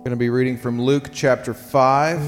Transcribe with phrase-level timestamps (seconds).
[0.00, 2.18] I'm going to be reading from Luke chapter 5.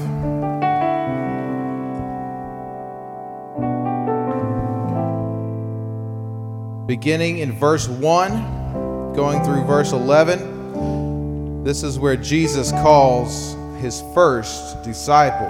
[6.85, 11.63] Beginning in verse 1, going through verse 11.
[11.63, 15.49] This is where Jesus calls his first disciples.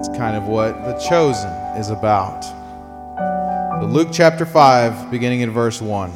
[0.00, 2.42] It's kind of what the chosen is about.
[3.80, 6.10] So Luke chapter 5, beginning in verse 1.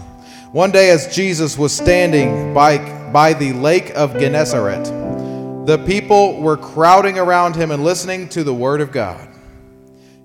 [0.51, 4.85] One day, as Jesus was standing by by the lake of Gennesaret.
[5.65, 9.27] The people were crowding around him and listening to the word of God.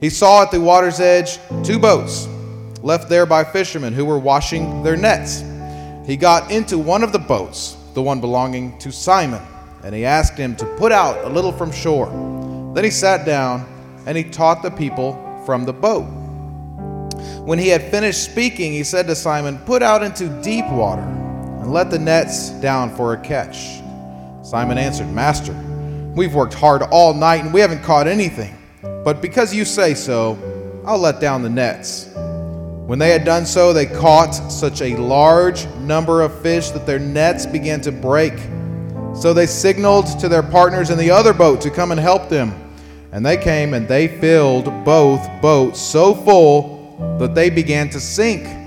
[0.01, 2.27] He saw at the water's edge two boats
[2.81, 5.41] left there by fishermen who were washing their nets.
[6.05, 9.41] He got into one of the boats, the one belonging to Simon,
[9.85, 12.07] and he asked him to put out a little from shore.
[12.75, 13.65] Then he sat down
[14.05, 15.13] and he taught the people
[15.45, 16.03] from the boat.
[17.45, 21.20] When he had finished speaking, he said to Simon, Put out into deep water
[21.61, 23.81] and let the nets down for a catch.
[24.43, 25.53] Simon answered, Master,
[26.15, 28.57] we've worked hard all night and we haven't caught anything.
[28.81, 30.37] But because you say so,
[30.85, 32.09] I'll let down the nets.
[32.15, 36.99] When they had done so, they caught such a large number of fish that their
[36.99, 38.33] nets began to break.
[39.15, 42.53] So they signaled to their partners in the other boat to come and help them.
[43.11, 48.60] And they came and they filled both boats so full that they began to sink.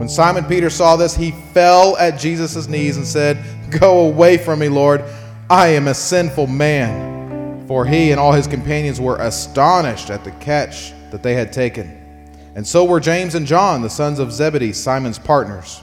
[0.00, 3.36] When Simon Peter saw this, he fell at Jesus' knees and said,
[3.68, 5.04] Go away from me, Lord.
[5.50, 7.66] I am a sinful man.
[7.68, 12.30] For he and all his companions were astonished at the catch that they had taken.
[12.54, 15.82] And so were James and John, the sons of Zebedee, Simon's partners.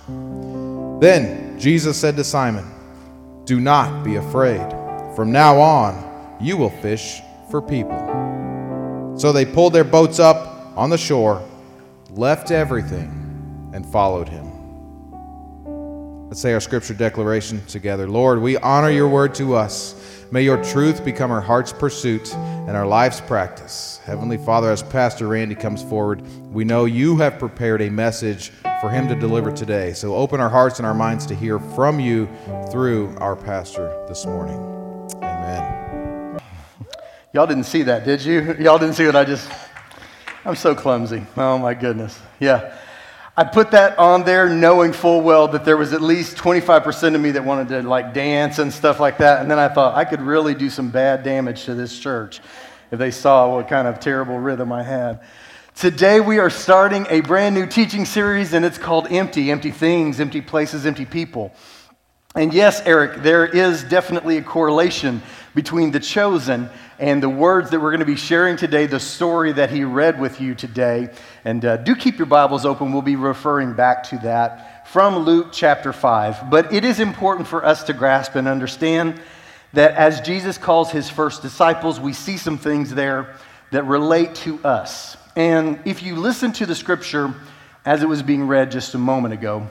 [0.99, 2.65] Then Jesus said to Simon,
[3.45, 4.67] Do not be afraid.
[5.15, 9.13] From now on, you will fish for people.
[9.15, 11.47] So they pulled their boats up on the shore,
[12.09, 13.26] left everything
[13.77, 14.51] and followed him.
[16.29, 18.09] Let's say our scripture declaration together.
[18.09, 20.25] Lord, we honor your word to us.
[20.31, 24.01] May your truth become our heart's pursuit and our life's practice.
[24.03, 28.49] Heavenly Father, as Pastor Randy comes forward, we know you have prepared a message
[28.81, 29.93] for him to deliver today.
[29.93, 32.27] So open our hearts and our minds to hear from you
[32.71, 34.57] through our pastor this morning.
[35.21, 36.39] Amen.
[37.31, 38.55] Y'all didn't see that, did you?
[38.59, 39.47] Y'all didn't see what I just.
[40.43, 41.23] I'm so clumsy.
[41.37, 42.19] Oh my goodness.
[42.39, 42.75] Yeah.
[43.39, 47.21] I put that on there knowing full well that there was at least 25% of
[47.21, 49.43] me that wanted to like dance and stuff like that.
[49.43, 52.41] And then I thought I could really do some bad damage to this church
[52.89, 55.21] if they saw what kind of terrible rhythm I had.
[55.75, 60.19] Today we are starting a brand new teaching series and it's called Empty Empty Things,
[60.19, 61.53] Empty Places, Empty People.
[62.33, 65.21] And yes, Eric, there is definitely a correlation
[65.53, 69.51] between the chosen and the words that we're going to be sharing today, the story
[69.51, 71.09] that he read with you today.
[71.45, 72.91] And uh, do keep your Bibles open.
[72.91, 76.49] We'll be referring back to that from Luke chapter 5.
[76.49, 79.21] But it is important for us to grasp and understand
[79.73, 83.35] that as Jesus calls his first disciples, we see some things there
[83.71, 85.17] that relate to us.
[85.35, 87.33] And if you listen to the scripture
[87.85, 89.67] as it was being read just a moment ago,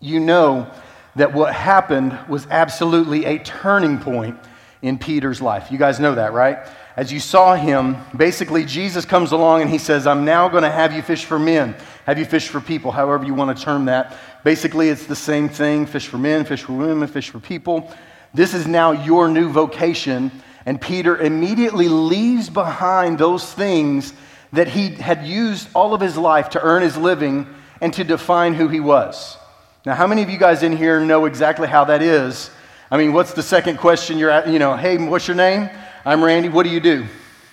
[0.00, 0.70] you know
[1.16, 4.38] that what happened was absolutely a turning point
[4.86, 5.72] in Peter's life.
[5.72, 6.58] You guys know that, right?
[6.96, 10.70] As you saw him, basically, Jesus comes along and he says, I'm now going to
[10.70, 11.74] have you fish for men,
[12.04, 14.16] have you fish for people, however you want to term that.
[14.44, 17.92] Basically, it's the same thing fish for men, fish for women, fish for people.
[18.32, 20.30] This is now your new vocation.
[20.64, 24.12] And Peter immediately leaves behind those things
[24.52, 27.46] that he had used all of his life to earn his living
[27.80, 29.36] and to define who he was.
[29.84, 32.50] Now, how many of you guys in here know exactly how that is?
[32.88, 34.48] I mean, what's the second question you're at?
[34.48, 35.68] You know, hey, what's your name?
[36.04, 36.48] I'm Randy.
[36.48, 37.06] What do you do?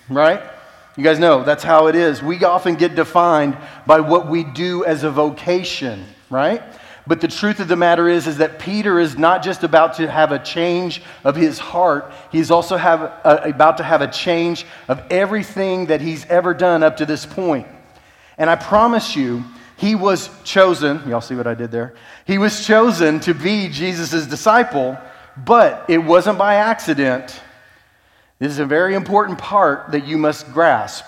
[0.08, 0.40] Right?
[0.96, 2.22] You guys know that's how it is.
[2.22, 6.62] We often get defined by what we do as a vocation, right?
[7.04, 10.08] But the truth of the matter is, is that Peter is not just about to
[10.08, 12.12] have a change of his heart.
[12.30, 16.84] He's also have a, about to have a change of everything that he's ever done
[16.84, 17.66] up to this point.
[18.38, 19.44] And I promise you,
[19.76, 21.02] he was chosen.
[21.08, 21.94] Y'all see what I did there?
[22.24, 24.96] He was chosen to be Jesus' disciple
[25.36, 27.40] but it wasn't by accident.
[28.38, 31.04] This is a very important part that you must grasp.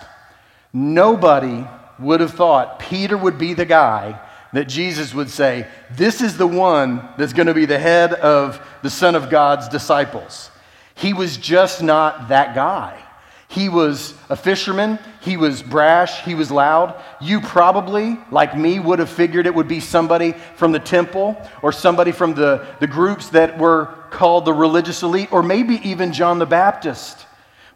[0.73, 1.67] Nobody
[1.99, 4.21] would have thought Peter would be the guy
[4.53, 8.61] that Jesus would say, This is the one that's going to be the head of
[8.83, 10.51] the Son of God's disciples.
[10.95, 13.03] He was just not that guy.
[13.49, 14.99] He was a fisherman.
[15.21, 16.25] He was brash.
[16.25, 17.01] He was loud.
[17.21, 21.73] You probably, like me, would have figured it would be somebody from the temple or
[21.73, 26.39] somebody from the, the groups that were called the religious elite, or maybe even John
[26.39, 27.27] the Baptist.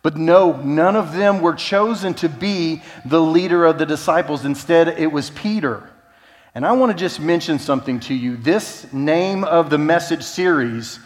[0.02, 4.44] But no, none of them were chosen to be the leader of the disciples.
[4.44, 5.90] Instead, it was Peter.
[6.54, 8.36] And I want to just mention something to you.
[8.36, 10.98] This name of the message series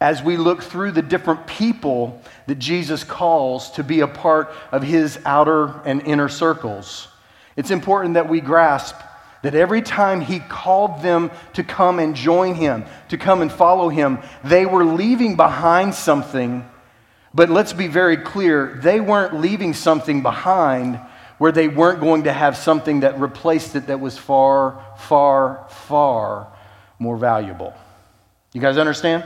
[0.00, 4.82] as we look through the different people that Jesus calls to be a part of
[4.82, 7.08] his outer and inner circles.
[7.56, 8.96] It's important that we grasp
[9.42, 13.88] that every time he called them to come and join him, to come and follow
[13.88, 16.68] him, they were leaving behind something.
[17.32, 20.96] But let's be very clear they weren't leaving something behind
[21.38, 26.48] where they weren't going to have something that replaced it that was far, far, far
[26.98, 27.74] more valuable.
[28.52, 29.24] You guys understand?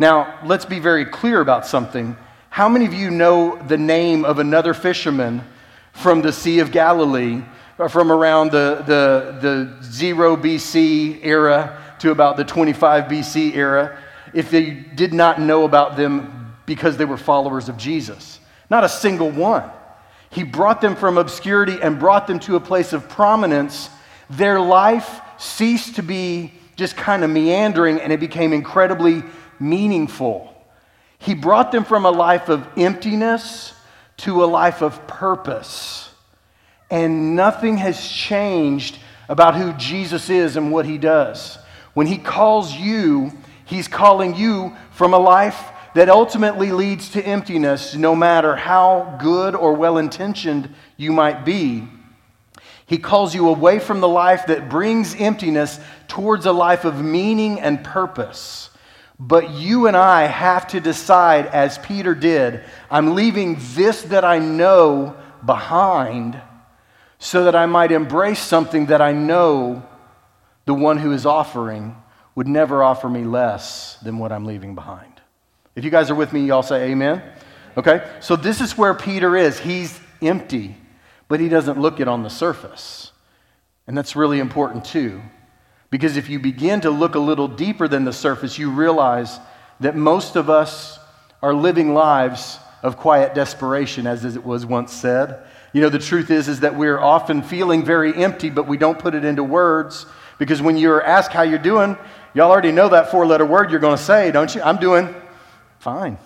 [0.00, 2.16] Now, let's be very clear about something.
[2.48, 5.44] How many of you know the name of another fisherman
[5.92, 7.42] from the Sea of Galilee
[7.78, 13.98] uh, from around the, the, the 0 BC era to about the 25 BC era
[14.32, 18.40] if they did not know about them because they were followers of Jesus?
[18.70, 19.70] Not a single one.
[20.30, 23.90] He brought them from obscurity and brought them to a place of prominence.
[24.30, 29.22] Their life ceased to be just kind of meandering and it became incredibly
[29.60, 30.54] meaningful.
[31.18, 33.74] He brought them from a life of emptiness
[34.18, 36.10] to a life of purpose
[36.90, 38.98] and nothing has changed
[39.28, 41.58] about who Jesus is and what he does.
[41.94, 43.32] When he calls you,
[43.64, 45.62] he's calling you from a life
[45.94, 51.86] that ultimately leads to emptiness, no matter how good or well intentioned you might be.
[52.86, 55.78] He calls you away from the life that brings emptiness
[56.08, 58.69] towards a life of meaning and purpose.
[59.22, 64.38] But you and I have to decide, as Peter did, I'm leaving this that I
[64.38, 65.14] know
[65.44, 66.40] behind
[67.18, 69.86] so that I might embrace something that I know
[70.64, 71.94] the one who is offering
[72.34, 75.20] would never offer me less than what I'm leaving behind.
[75.76, 77.22] If you guys are with me, y'all say amen.
[77.76, 78.08] Okay?
[78.20, 79.58] So this is where Peter is.
[79.58, 80.76] He's empty,
[81.28, 83.12] but he doesn't look it on the surface.
[83.86, 85.20] And that's really important too.
[85.90, 89.40] Because if you begin to look a little deeper than the surface, you realize
[89.80, 90.98] that most of us
[91.42, 95.42] are living lives of quiet desperation, as it was once said.
[95.72, 98.98] You know, the truth is, is that we're often feeling very empty, but we don't
[98.98, 100.06] put it into words
[100.38, 101.98] because when you're asked how you're doing,
[102.34, 104.62] y'all already know that four letter word you're going to say, don't you?
[104.62, 105.14] I'm doing
[105.80, 106.18] fine.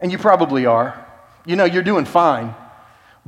[0.00, 1.06] And you probably are.
[1.44, 2.54] You know, you're doing fine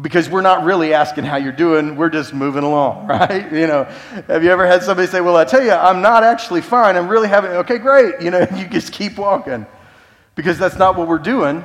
[0.01, 1.97] because we're not really asking how you're doing.
[1.97, 3.53] We're just moving along, right?
[3.53, 3.85] You know,
[4.27, 6.97] have you ever had somebody say, Well, I tell you, I'm not actually fine.
[6.97, 8.21] I'm really having, okay, great.
[8.21, 9.67] You know, you just keep walking
[10.35, 11.65] because that's not what we're doing.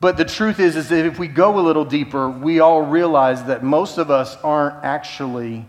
[0.00, 3.44] But the truth is, is that if we go a little deeper, we all realize
[3.44, 5.66] that most of us aren't actually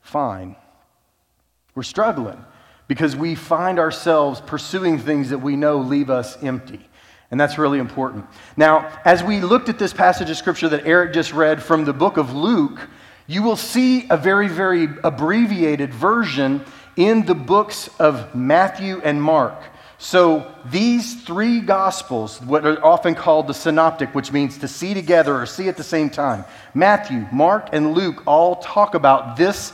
[0.00, 0.56] fine.
[1.74, 2.42] We're struggling
[2.88, 6.88] because we find ourselves pursuing things that we know leave us empty.
[7.30, 8.26] And that's really important.
[8.56, 11.92] Now, as we looked at this passage of scripture that Eric just read from the
[11.92, 12.88] book of Luke,
[13.26, 16.64] you will see a very, very abbreviated version
[16.96, 19.54] in the books of Matthew and Mark.
[19.98, 25.40] So these three gospels, what are often called the synoptic, which means to see together
[25.40, 26.44] or see at the same time,
[26.74, 29.72] Matthew, Mark, and Luke all talk about this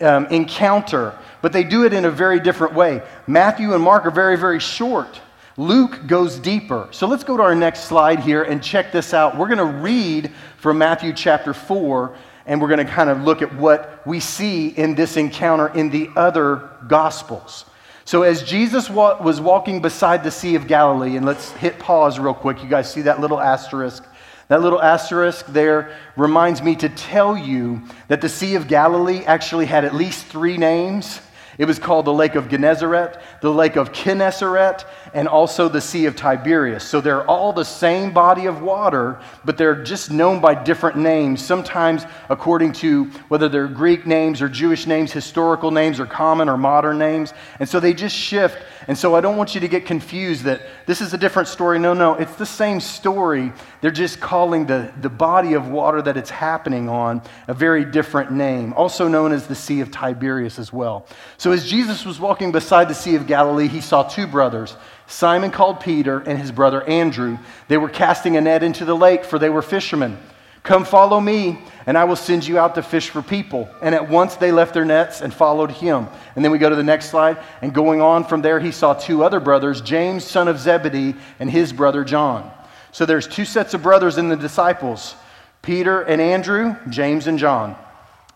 [0.00, 3.02] um, encounter, but they do it in a very different way.
[3.26, 5.20] Matthew and Mark are very, very short.
[5.56, 6.88] Luke goes deeper.
[6.92, 9.36] So let's go to our next slide here and check this out.
[9.36, 12.16] We're going to read from Matthew chapter 4,
[12.46, 15.90] and we're going to kind of look at what we see in this encounter in
[15.90, 17.66] the other gospels.
[18.04, 22.18] So, as Jesus wa- was walking beside the Sea of Galilee, and let's hit pause
[22.18, 22.62] real quick.
[22.62, 24.04] You guys see that little asterisk?
[24.48, 29.66] That little asterisk there reminds me to tell you that the Sea of Galilee actually
[29.66, 31.20] had at least three names.
[31.58, 36.06] It was called the Lake of Gennesaret, the Lake of Kinneret, and also the Sea
[36.06, 36.82] of Tiberias.
[36.82, 41.44] So they're all the same body of water, but they're just known by different names,
[41.44, 46.56] sometimes according to whether they're Greek names or Jewish names, historical names, or common or
[46.56, 47.34] modern names.
[47.60, 48.58] And so they just shift.
[48.88, 51.78] And so I don't want you to get confused that this is a different story.
[51.78, 53.52] No, no, it's the same story.
[53.80, 58.32] They're just calling the, the body of water that it's happening on a very different
[58.32, 61.06] name, also known as the Sea of Tiberias as well.
[61.42, 64.76] So as Jesus was walking beside the Sea of Galilee, he saw two brothers.
[65.08, 67.36] Simon called Peter and his brother Andrew.
[67.66, 70.18] They were casting a net into the lake, for they were fishermen.
[70.62, 73.68] Come follow me, and I will send you out to fish for people.
[73.82, 76.06] And at once they left their nets and followed him.
[76.36, 77.38] And then we go to the next slide.
[77.60, 81.50] And going on from there, he saw two other brothers, James, son of Zebedee, and
[81.50, 82.48] his brother John.
[82.92, 85.16] So there's two sets of brothers in the disciples
[85.60, 87.74] Peter and Andrew, James and John.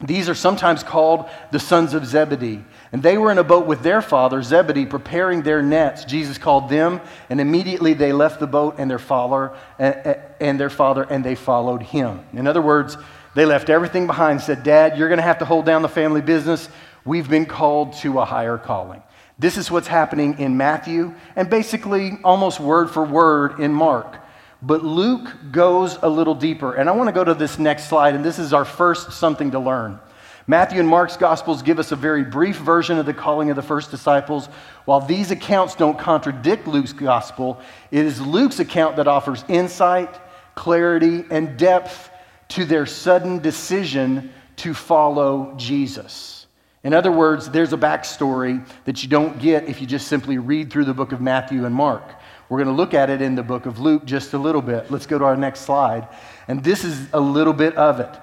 [0.00, 2.62] These are sometimes called the sons of Zebedee.
[2.96, 6.06] And they were in a boat with their father, Zebedee, preparing their nets.
[6.06, 11.02] Jesus called them, and immediately they left the boat and their father, and their father,
[11.02, 12.24] and they followed him.
[12.32, 12.96] In other words,
[13.34, 16.22] they left everything behind, said, Dad, you're going to have to hold down the family
[16.22, 16.70] business.
[17.04, 19.02] We've been called to a higher calling.
[19.38, 24.16] This is what's happening in Matthew and basically almost word for word in Mark.
[24.62, 26.72] But Luke goes a little deeper.
[26.72, 29.50] And I want to go to this next slide, and this is our first something
[29.50, 30.00] to learn.
[30.48, 33.62] Matthew and Mark's Gospels give us a very brief version of the calling of the
[33.62, 34.46] first disciples.
[34.84, 37.60] While these accounts don't contradict Luke's Gospel,
[37.90, 40.20] it is Luke's account that offers insight,
[40.54, 42.10] clarity, and depth
[42.50, 46.46] to their sudden decision to follow Jesus.
[46.84, 50.70] In other words, there's a backstory that you don't get if you just simply read
[50.70, 52.04] through the book of Matthew and Mark.
[52.48, 54.88] We're going to look at it in the book of Luke just a little bit.
[54.92, 56.06] Let's go to our next slide.
[56.46, 58.14] And this is a little bit of it.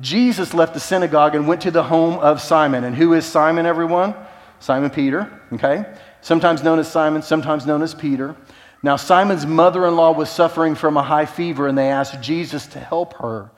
[0.00, 2.84] Jesus left the synagogue and went to the home of Simon.
[2.84, 4.14] And who is Simon, everyone?
[4.58, 5.84] Simon Peter, okay?
[6.20, 8.36] Sometimes known as Simon, sometimes known as Peter.
[8.82, 12.66] Now, Simon's mother in law was suffering from a high fever, and they asked Jesus
[12.68, 13.50] to help her.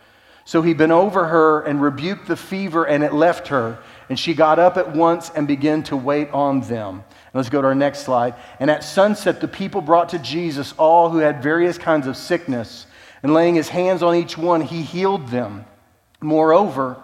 [0.46, 3.78] So he bent over her and rebuked the fever, and it left her.
[4.10, 6.96] And she got up at once and began to wait on them.
[6.96, 8.34] And let's go to our next slide.
[8.60, 12.86] And at sunset, the people brought to Jesus all who had various kinds of sickness.
[13.22, 15.64] And laying his hands on each one, he healed them.
[16.24, 17.02] Moreover,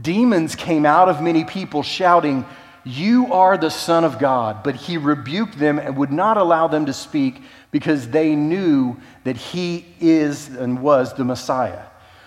[0.00, 2.44] demons came out of many people, shouting,
[2.84, 4.62] You are the Son of God.
[4.62, 9.36] But he rebuked them and would not allow them to speak because they knew that
[9.36, 11.82] he is and was the Messiah.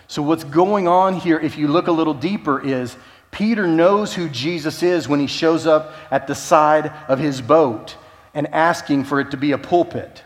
[0.08, 2.98] So, what's going on here, if you look a little deeper, is
[3.30, 7.96] Peter knows who Jesus is when he shows up at the side of his boat
[8.34, 10.24] and asking for it to be a pulpit.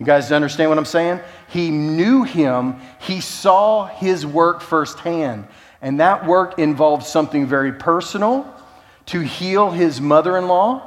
[0.00, 1.20] You guys understand what I'm saying?
[1.48, 5.46] He knew him, he saw his work firsthand.
[5.82, 8.52] And that work involved something very personal
[9.06, 10.86] to heal his mother in law.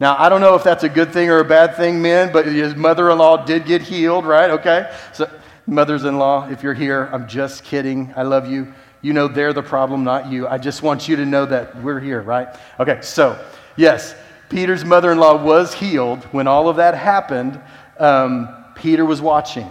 [0.00, 2.46] Now, I don't know if that's a good thing or a bad thing, men, but
[2.46, 4.50] his mother in law did get healed, right?
[4.50, 4.90] Okay?
[5.12, 5.30] So
[5.66, 8.12] mothers in law, if you're here, I'm just kidding.
[8.16, 8.72] I love you.
[9.02, 10.48] You know they're the problem, not you.
[10.48, 12.48] I just want you to know that we're here, right?
[12.80, 13.44] Okay, so,
[13.76, 14.14] yes,
[14.48, 16.24] Peter's mother in law was healed.
[16.24, 17.60] When all of that happened,
[17.98, 19.68] um, Peter was watching.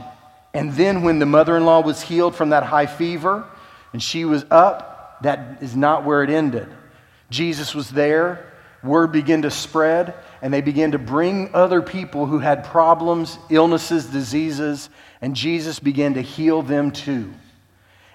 [0.53, 3.45] And then when the mother in law was healed from that high fever
[3.93, 6.67] and she was up, that is not where it ended.
[7.29, 8.51] Jesus was there,
[8.83, 14.07] word began to spread, and they began to bring other people who had problems, illnesses,
[14.07, 14.89] diseases,
[15.21, 17.31] and Jesus began to heal them too.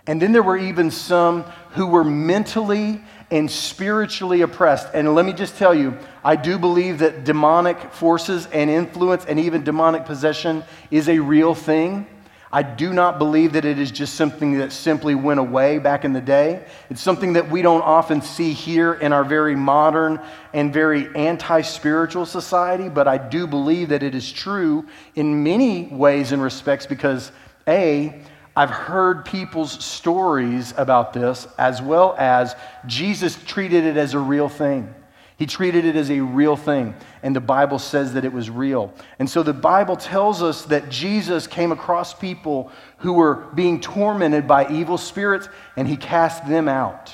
[0.07, 4.89] And then there were even some who were mentally and spiritually oppressed.
[4.95, 9.41] And let me just tell you, I do believe that demonic forces and influence and
[9.41, 12.07] even demonic possession is a real thing.
[12.53, 16.13] I do not believe that it is just something that simply went away back in
[16.13, 16.65] the day.
[16.89, 20.21] It's something that we don't often see here in our very modern
[20.55, 25.89] and very anti spiritual society, but I do believe that it is true in many
[25.89, 27.33] ways and respects because,
[27.67, 28.23] A,
[28.57, 34.49] I've heard people's stories about this as well as Jesus treated it as a real
[34.49, 34.95] thing.
[35.37, 38.95] He treated it as a real thing, and the Bible says that it was real.
[39.19, 44.49] And so the Bible tells us that Jesus came across people who were being tormented
[44.49, 47.13] by evil spirits, and he cast them out.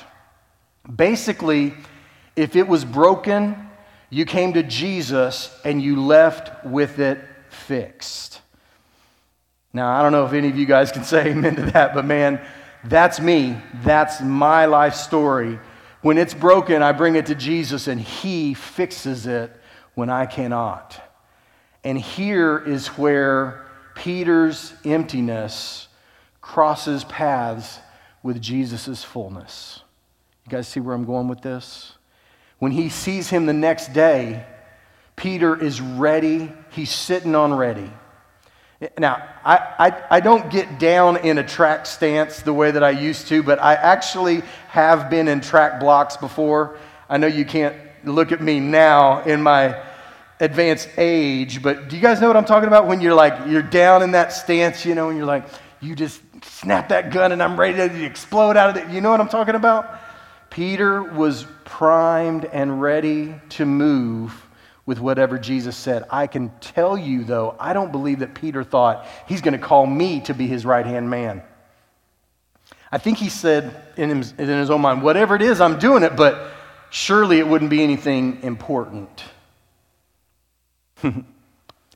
[0.95, 1.75] Basically,
[2.37, 3.57] if it was broken,
[4.09, 7.19] you came to Jesus and you left with it
[7.49, 8.42] fixed.
[9.73, 12.05] Now, I don't know if any of you guys can say amen to that, but
[12.05, 12.41] man,
[12.85, 13.57] that's me.
[13.83, 15.59] That's my life story.
[16.03, 19.53] When it's broken, I bring it to Jesus and He fixes it
[19.95, 21.01] when I cannot.
[21.85, 25.89] And here is where Peter's emptiness
[26.41, 27.79] crosses paths
[28.23, 29.83] with Jesus' fullness.
[30.47, 31.93] You guys see where I'm going with this?
[32.59, 34.45] When he sees him the next day,
[35.17, 36.53] Peter is ready.
[36.71, 37.91] He's sitting on ready.
[38.99, 42.91] Now, I, I, I, don't get down in a track stance the way that I
[42.91, 46.79] used to, but I actually have been in track blocks before.
[47.09, 49.81] I know you can't look at me now in my
[50.41, 52.89] advanced age, but do you guys know what I'm talking about?
[52.89, 55.45] When you're like, you're down in that stance, you know, and you're like,
[55.81, 58.93] you just snap that gun and I'm ready to explode out of it.
[58.93, 60.01] You know what I'm talking about?
[60.51, 64.45] Peter was primed and ready to move
[64.85, 66.05] with whatever Jesus said.
[66.11, 69.87] I can tell you, though, I don't believe that Peter thought he's going to call
[69.87, 71.43] me to be his right hand man.
[72.91, 76.03] I think he said in his, in his own mind, whatever it is, I'm doing
[76.03, 76.53] it, but
[76.91, 79.25] surely it wouldn't be anything important.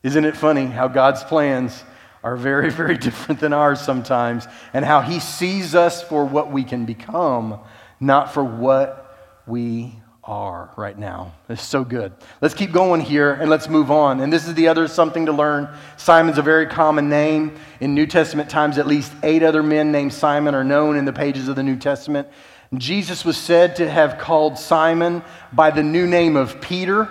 [0.02, 1.84] Isn't it funny how God's plans
[2.22, 6.64] are very, very different than ours sometimes, and how He sees us for what we
[6.64, 7.60] can become,
[8.00, 11.32] not for what we are right now.
[11.48, 12.12] It's so good.
[12.40, 14.20] Let's keep going here and let's move on.
[14.20, 15.68] And this is the other something to learn.
[15.96, 17.56] Simon's a very common name.
[17.80, 21.12] In New Testament times, at least eight other men named Simon are known in the
[21.12, 22.26] pages of the New Testament.
[22.74, 27.04] Jesus was said to have called Simon by the new name of Peter,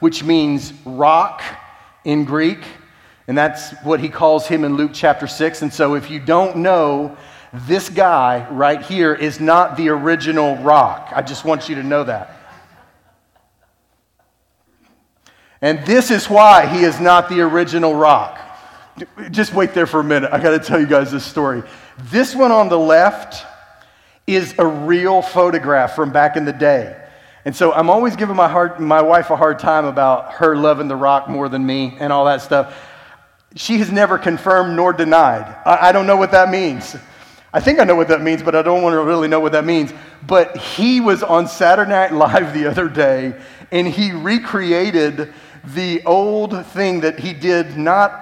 [0.00, 1.42] which means rock
[2.04, 2.64] in Greek.
[3.28, 5.62] And that's what he calls him in Luke chapter 6.
[5.62, 7.16] And so if you don't know,
[7.52, 11.12] this guy right here is not the original rock.
[11.14, 12.41] I just want you to know that.
[15.62, 18.38] And this is why he is not the original rock.
[19.30, 20.30] Just wait there for a minute.
[20.32, 21.62] I got to tell you guys this story.
[21.98, 23.46] This one on the left
[24.26, 26.98] is a real photograph from back in the day.
[27.44, 30.88] And so I'm always giving my, hard, my wife a hard time about her loving
[30.88, 32.76] the rock more than me and all that stuff.
[33.56, 35.56] She has never confirmed nor denied.
[35.64, 36.96] I, I don't know what that means.
[37.52, 39.52] I think I know what that means, but I don't want to really know what
[39.52, 39.92] that means.
[40.26, 43.38] But he was on Saturday Night Live the other day,
[43.70, 45.32] and he recreated
[45.64, 48.18] the old thing that he did not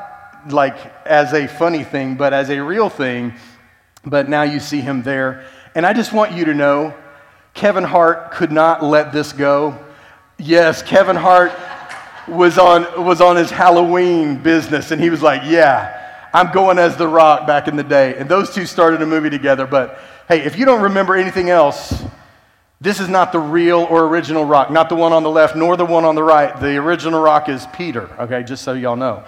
[0.50, 3.34] like as a funny thing, but as a real thing.
[4.04, 5.46] But now you see him there.
[5.74, 6.94] And I just want you to know
[7.54, 9.78] Kevin Hart could not let this go.
[10.38, 11.52] Yes, Kevin Hart
[12.26, 16.96] was on, was on his Halloween business, and he was like, Yeah, I'm going as
[16.96, 18.16] The Rock back in the day.
[18.16, 19.66] And those two started a movie together.
[19.66, 22.02] But hey, if you don't remember anything else,
[22.80, 25.76] this is not the real or original rock, not the one on the left nor
[25.76, 26.58] the one on the right.
[26.60, 29.22] The original rock is Peter, okay, just so y'all know.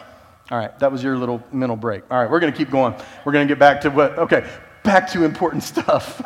[0.51, 2.03] All right, that was your little mental break.
[2.11, 2.95] All right, we're going to keep going.
[3.25, 4.49] We're going to get back to what, okay,
[4.83, 6.21] back to important stuff.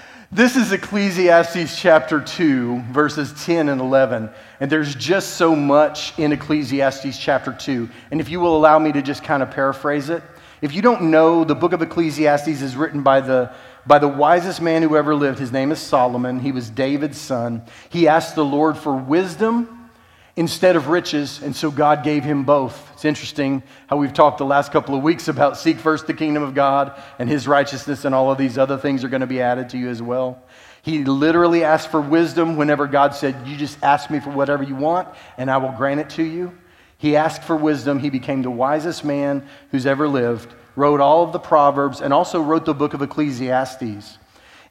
[0.34, 4.28] This is Ecclesiastes chapter 2, verses 10 and 11.
[4.58, 7.88] And there's just so much in Ecclesiastes chapter 2.
[8.10, 10.24] And if you will allow me to just kind of paraphrase it,
[10.64, 13.54] if you don't know, the book of Ecclesiastes is written by the,
[13.86, 15.38] by the wisest man who ever lived.
[15.38, 16.40] His name is Solomon.
[16.40, 17.62] He was David's son.
[17.90, 19.90] He asked the Lord for wisdom
[20.36, 22.92] instead of riches, and so God gave him both.
[22.94, 26.42] It's interesting how we've talked the last couple of weeks about seek first the kingdom
[26.42, 29.42] of God and his righteousness, and all of these other things are going to be
[29.42, 30.42] added to you as well.
[30.80, 34.76] He literally asked for wisdom whenever God said, You just ask me for whatever you
[34.76, 36.56] want, and I will grant it to you.
[36.98, 37.98] He asked for wisdom.
[37.98, 42.40] He became the wisest man who's ever lived, wrote all of the Proverbs, and also
[42.40, 44.18] wrote the book of Ecclesiastes.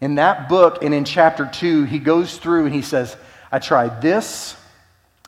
[0.01, 3.15] In that book and in chapter 2, he goes through and he says,
[3.51, 4.57] I tried this,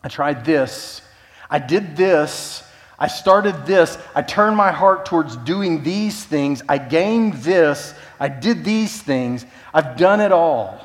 [0.03, 1.01] I tried this.
[1.49, 2.63] I did this.
[2.97, 3.97] I started this.
[4.13, 6.61] I turned my heart towards doing these things.
[6.69, 7.93] I gained this.
[8.19, 9.45] I did these things.
[9.73, 10.79] I've done it all.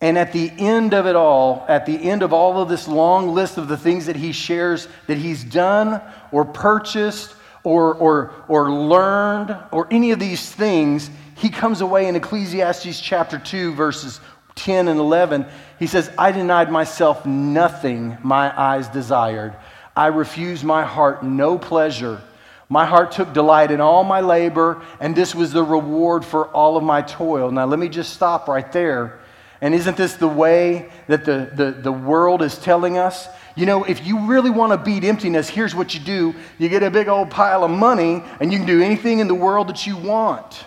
[0.00, 3.34] And at the end of it all, at the end of all of this long
[3.34, 7.34] list of the things that he shares that he's done or purchased
[7.64, 13.38] or, or, or learned or any of these things, he comes away in Ecclesiastes chapter
[13.38, 14.20] 2, verses
[14.54, 15.46] 10 and 11,
[15.78, 19.56] he says, I denied myself nothing my eyes desired.
[19.96, 22.20] I refused my heart no pleasure.
[22.68, 26.76] My heart took delight in all my labor, and this was the reward for all
[26.76, 27.50] of my toil.
[27.50, 29.20] Now, let me just stop right there.
[29.60, 33.28] And isn't this the way that the, the, the world is telling us?
[33.56, 36.82] You know, if you really want to beat emptiness, here's what you do you get
[36.82, 39.86] a big old pile of money, and you can do anything in the world that
[39.86, 40.64] you want.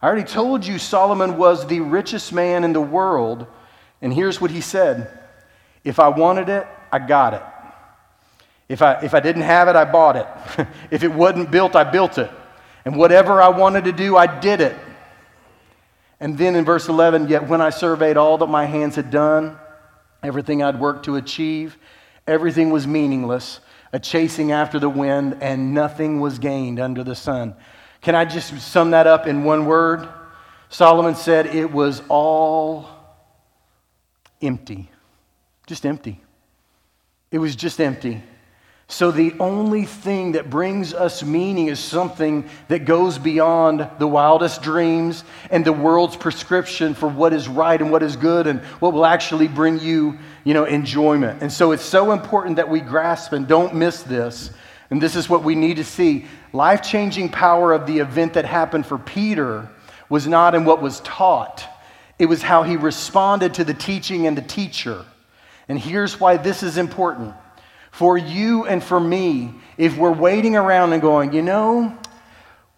[0.00, 3.46] I already told you Solomon was the richest man in the world,
[4.00, 5.10] and here's what he said
[5.84, 7.42] If I wanted it, I got it.
[8.68, 10.66] If I, if I didn't have it, I bought it.
[10.90, 12.30] if it wasn't built, I built it.
[12.84, 14.76] And whatever I wanted to do, I did it.
[16.20, 19.56] And then in verse 11, yet when I surveyed all that my hands had done,
[20.22, 21.76] everything I'd worked to achieve,
[22.26, 23.60] everything was meaningless,
[23.92, 27.54] a chasing after the wind, and nothing was gained under the sun.
[28.00, 30.08] Can I just sum that up in one word?
[30.68, 32.88] Solomon said it was all
[34.42, 34.90] empty.
[35.66, 36.20] Just empty.
[37.30, 38.22] It was just empty.
[38.90, 44.62] So, the only thing that brings us meaning is something that goes beyond the wildest
[44.62, 48.94] dreams and the world's prescription for what is right and what is good and what
[48.94, 51.42] will actually bring you, you know, enjoyment.
[51.42, 54.50] And so, it's so important that we grasp and don't miss this
[54.90, 56.26] and this is what we need to see.
[56.52, 59.68] Life changing power of the event that happened for Peter
[60.08, 61.64] was not in what was taught,
[62.18, 65.04] it was how he responded to the teaching and the teacher.
[65.68, 67.34] And here's why this is important.
[67.98, 71.98] For you and for me, if we're waiting around and going, you know,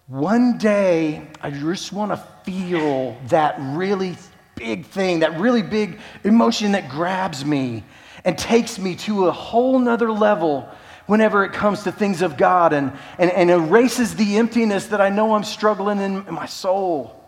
[0.06, 4.16] one day I just want to feel that really
[4.54, 7.84] big thing, that really big emotion that grabs me
[8.24, 10.66] and takes me to a whole nother level
[11.04, 15.10] whenever it comes to things of God and, and, and erases the emptiness that I
[15.10, 17.22] know I'm struggling in, in my soul.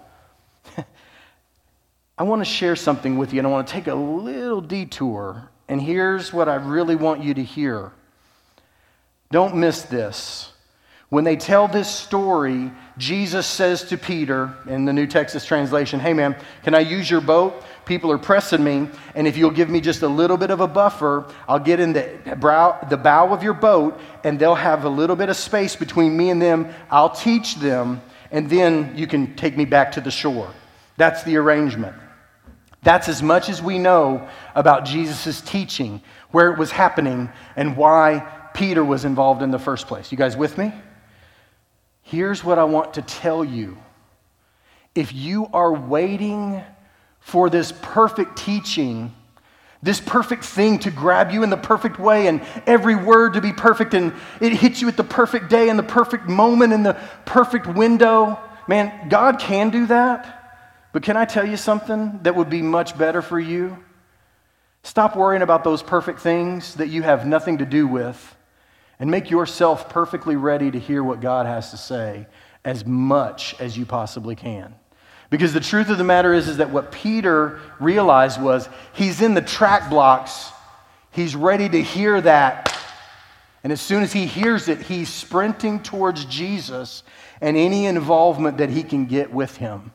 [2.16, 5.50] I want to share something with you, and I want to take a little detour.
[5.68, 7.92] And here's what I really want you to hear.
[9.30, 10.52] Don't miss this.
[11.08, 16.14] When they tell this story, Jesus says to Peter in the New Texas translation, Hey
[16.14, 17.62] man, can I use your boat?
[17.84, 20.66] People are pressing me, and if you'll give me just a little bit of a
[20.68, 24.88] buffer, I'll get in the, brow, the bow of your boat, and they'll have a
[24.88, 26.72] little bit of space between me and them.
[26.90, 30.50] I'll teach them, and then you can take me back to the shore.
[30.96, 31.96] That's the arrangement.
[32.82, 38.26] That's as much as we know about Jesus' teaching, where it was happening, and why
[38.54, 40.10] Peter was involved in the first place.
[40.10, 40.72] You guys with me?
[42.02, 43.78] Here's what I want to tell you.
[44.94, 46.62] If you are waiting
[47.20, 49.14] for this perfect teaching,
[49.80, 53.52] this perfect thing to grab you in the perfect way, and every word to be
[53.52, 56.94] perfect, and it hits you at the perfect day, and the perfect moment, and the
[57.24, 60.41] perfect window, man, God can do that.
[60.92, 63.78] But can I tell you something that would be much better for you?
[64.82, 68.36] Stop worrying about those perfect things that you have nothing to do with
[68.98, 72.26] and make yourself perfectly ready to hear what God has to say
[72.64, 74.74] as much as you possibly can.
[75.30, 79.32] Because the truth of the matter is, is that what Peter realized was he's in
[79.34, 80.50] the track blocks,
[81.10, 82.76] he's ready to hear that.
[83.64, 87.02] And as soon as he hears it, he's sprinting towards Jesus
[87.40, 89.92] and any involvement that he can get with him.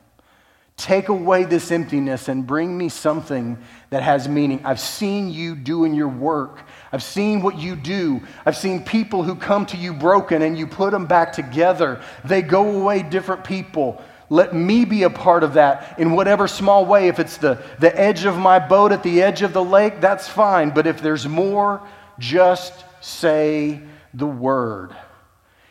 [0.78, 3.58] Take away this emptiness and bring me something
[3.90, 4.60] that has meaning.
[4.64, 6.62] I've seen you doing your work.
[6.92, 8.20] I've seen what you do.
[8.46, 12.00] I've seen people who come to you broken and you put them back together.
[12.24, 14.00] They go away different people.
[14.30, 17.08] Let me be a part of that in whatever small way.
[17.08, 20.28] If it's the, the edge of my boat at the edge of the lake, that's
[20.28, 20.70] fine.
[20.70, 21.82] But if there's more,
[22.20, 23.80] just say
[24.14, 24.94] the word.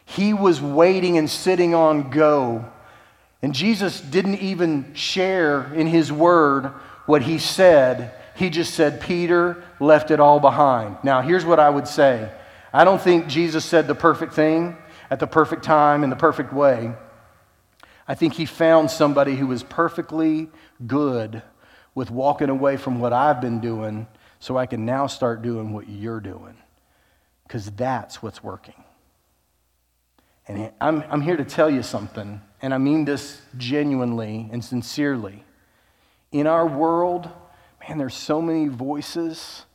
[0.03, 2.65] He was waiting and sitting on go
[3.47, 6.65] and Jesus didn't even share in his word
[7.05, 8.13] what he said.
[8.35, 10.97] He just said, Peter left it all behind.
[11.01, 12.29] Now, here's what I would say
[12.73, 14.75] I don't think Jesus said the perfect thing
[15.09, 16.91] at the perfect time in the perfect way.
[18.05, 20.49] I think he found somebody who was perfectly
[20.85, 21.41] good
[21.95, 24.07] with walking away from what I've been doing
[24.41, 26.57] so I can now start doing what you're doing.
[27.43, 28.83] Because that's what's working.
[30.49, 35.43] And I'm, I'm here to tell you something and I mean this genuinely and sincerely.
[36.31, 37.29] In our world,
[37.87, 39.65] man, there's so many voices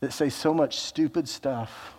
[0.00, 1.94] that say so much stupid stuff.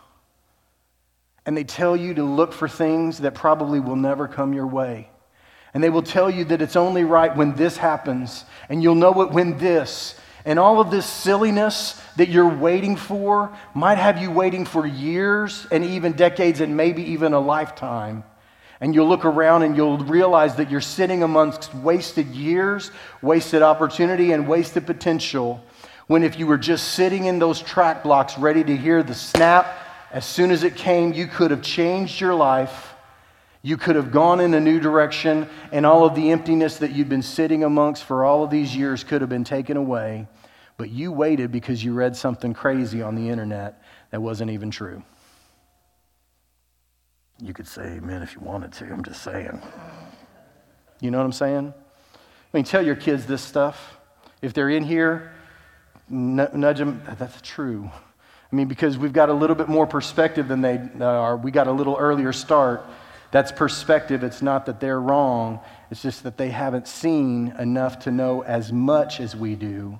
[1.45, 5.10] And they tell you to look for things that probably will never come your way.
[5.73, 9.21] And they will tell you that it's only right when this happens, and you'll know
[9.21, 10.15] it when this.
[10.45, 15.65] And all of this silliness that you're waiting for might have you waiting for years
[15.71, 18.23] and even decades and maybe even a lifetime.
[18.84, 22.91] And you'll look around and you'll realize that you're sitting amongst wasted years,
[23.22, 25.63] wasted opportunity, and wasted potential.
[26.08, 29.74] When if you were just sitting in those track blocks ready to hear the snap
[30.12, 32.93] as soon as it came, you could have changed your life.
[33.62, 37.08] You could have gone in a new direction, and all of the emptiness that you'd
[37.08, 40.28] been sitting amongst for all of these years could have been taken away.
[40.76, 45.04] But you waited because you read something crazy on the internet that wasn't even true.
[47.43, 48.86] You could say amen if you wanted to.
[48.86, 49.62] I'm just saying.
[51.01, 51.73] You know what I'm saying?
[52.15, 53.97] I mean, tell your kids this stuff.
[54.41, 55.34] If they're in here,
[56.08, 57.03] nudge them.
[57.19, 57.91] That's true.
[58.49, 61.36] I mean, because we've got a little bit more perspective than they uh, are.
[61.36, 62.86] We got a little earlier start.
[63.32, 64.23] That's perspective.
[64.23, 65.60] It's not that they're wrong,
[65.91, 69.99] it's just that they haven't seen enough to know as much as we do.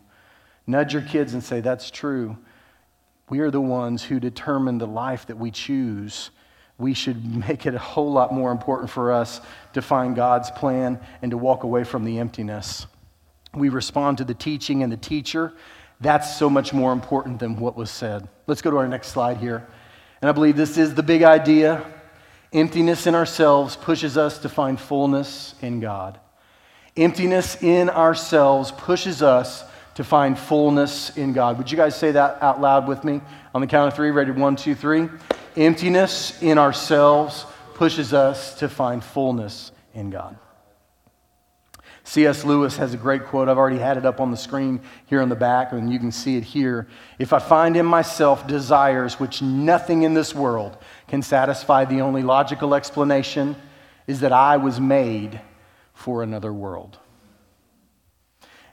[0.66, 2.38] Nudge your kids and say, That's true.
[3.28, 6.30] We are the ones who determine the life that we choose
[6.78, 9.42] we should make it a whole lot more important for us
[9.74, 12.88] to find God's plan and to walk away from the emptiness.
[13.56, 15.54] We respond to the teaching and the teacher.
[16.02, 18.28] That's so much more important than what was said.
[18.48, 19.68] Let's go to our next slide here.
[20.22, 21.86] And I believe this is the big idea.
[22.52, 26.20] Emptiness in ourselves pushes us to find fullness in God.
[26.96, 29.64] Emptiness in ourselves pushes us
[29.96, 31.58] to find fullness in God.
[31.58, 33.22] Would you guys say that out loud with me
[33.54, 34.12] on the count of three?
[34.12, 34.32] Ready?
[34.32, 35.10] One, two, three.
[35.56, 40.38] Emptiness in ourselves pushes us to find fullness in God.
[42.06, 42.44] C.S.
[42.44, 43.48] Lewis has a great quote.
[43.48, 46.12] I've already had it up on the screen here on the back, and you can
[46.12, 46.88] see it here.
[47.18, 52.22] If I find in myself desires which nothing in this world can satisfy, the only
[52.22, 53.56] logical explanation
[54.06, 55.40] is that I was made
[55.94, 57.00] for another world.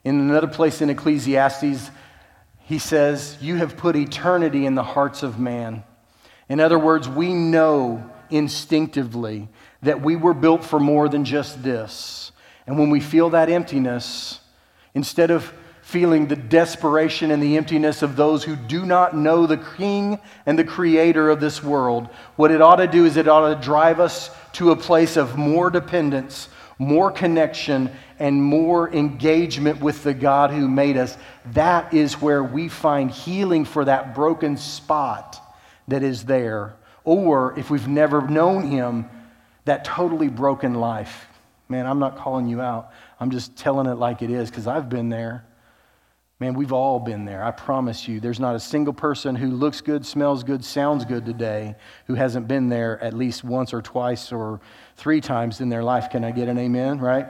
[0.02, 1.90] In another place in Ecclesiastes,
[2.58, 5.84] he says, You have put eternity in the hearts of man.
[6.50, 9.48] In other words, we know instinctively
[9.82, 12.32] that we were built for more than just this.
[12.66, 14.40] And when we feel that emptiness,
[14.92, 19.64] instead of feeling the desperation and the emptiness of those who do not know the
[19.76, 23.54] King and the Creator of this world, what it ought to do is it ought
[23.54, 30.02] to drive us to a place of more dependence, more connection, and more engagement with
[30.02, 31.16] the God who made us.
[31.52, 35.40] That is where we find healing for that broken spot
[35.90, 36.74] that is there.
[37.04, 39.08] Or if we've never known Him,
[39.64, 41.26] that totally broken life.
[41.68, 42.90] Man, I'm not calling you out.
[43.20, 45.44] I'm just telling it like it is because I've been there.
[46.40, 47.44] Man, we've all been there.
[47.44, 48.18] I promise you.
[48.18, 51.76] There's not a single person who looks good, smells good, sounds good today
[52.06, 54.58] who hasn't been there at least once or twice or
[54.96, 56.08] three times in their life.
[56.08, 57.26] Can I get an amen, right?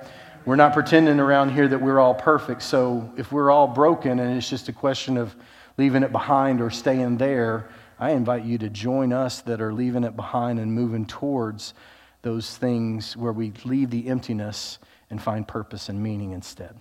[0.47, 2.63] We're not pretending around here that we're all perfect.
[2.63, 5.35] So if we're all broken and it's just a question of
[5.77, 7.69] leaving it behind or staying there,
[8.01, 11.75] I invite you to join us that are leaving it behind and moving towards
[12.23, 14.79] those things where we leave the emptiness
[15.11, 16.75] and find purpose and meaning instead.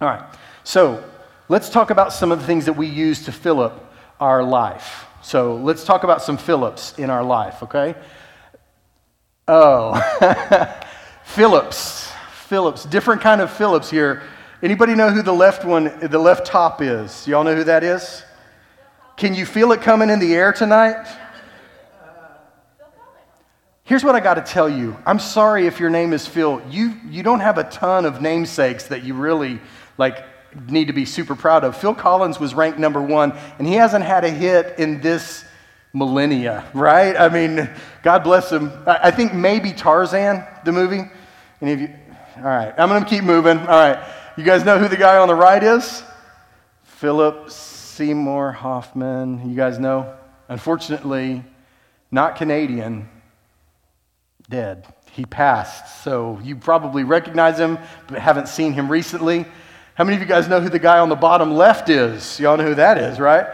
[0.00, 0.22] All right,
[0.62, 1.02] so
[1.48, 5.06] let's talk about some of the things that we use to fill up our life.
[5.22, 7.94] So let's talk about some Phillips in our life, okay?
[9.48, 9.94] Oh,
[11.24, 12.12] Phillips,
[12.46, 14.22] Phillips, different kind of Phillips here.
[14.62, 17.26] Anybody know who the left one, the left top is?
[17.26, 18.23] Y'all know who that is?
[19.16, 21.06] Can you feel it coming in the air tonight?
[23.84, 24.96] Here's what I got to tell you.
[25.04, 26.62] I'm sorry if your name is Phil.
[26.70, 29.60] You, you don't have a ton of namesakes that you really
[29.98, 30.24] like
[30.68, 31.76] need to be super proud of.
[31.76, 35.44] Phil Collins was ranked number one, and he hasn't had a hit in this
[35.92, 37.16] millennia, right?
[37.16, 37.70] I mean,
[38.02, 38.72] God bless him.
[38.86, 41.02] I, think maybe Tarzan, the movie.
[41.60, 41.94] Any of you?
[42.38, 43.58] All right, I'm going to keep moving.
[43.58, 44.02] All right,
[44.36, 46.02] you guys know who the guy on the right is?
[46.82, 47.50] Philip
[47.94, 49.48] Seymour Hoffman.
[49.48, 50.12] You guys know?
[50.48, 51.44] Unfortunately,
[52.10, 53.08] not Canadian
[54.50, 54.84] dead.
[55.12, 56.02] He passed.
[56.02, 57.78] So you probably recognize him,
[58.08, 59.46] but haven't seen him recently.
[59.94, 62.40] How many of you guys know who the guy on the bottom left is?
[62.40, 63.46] Y'all know who that is, right?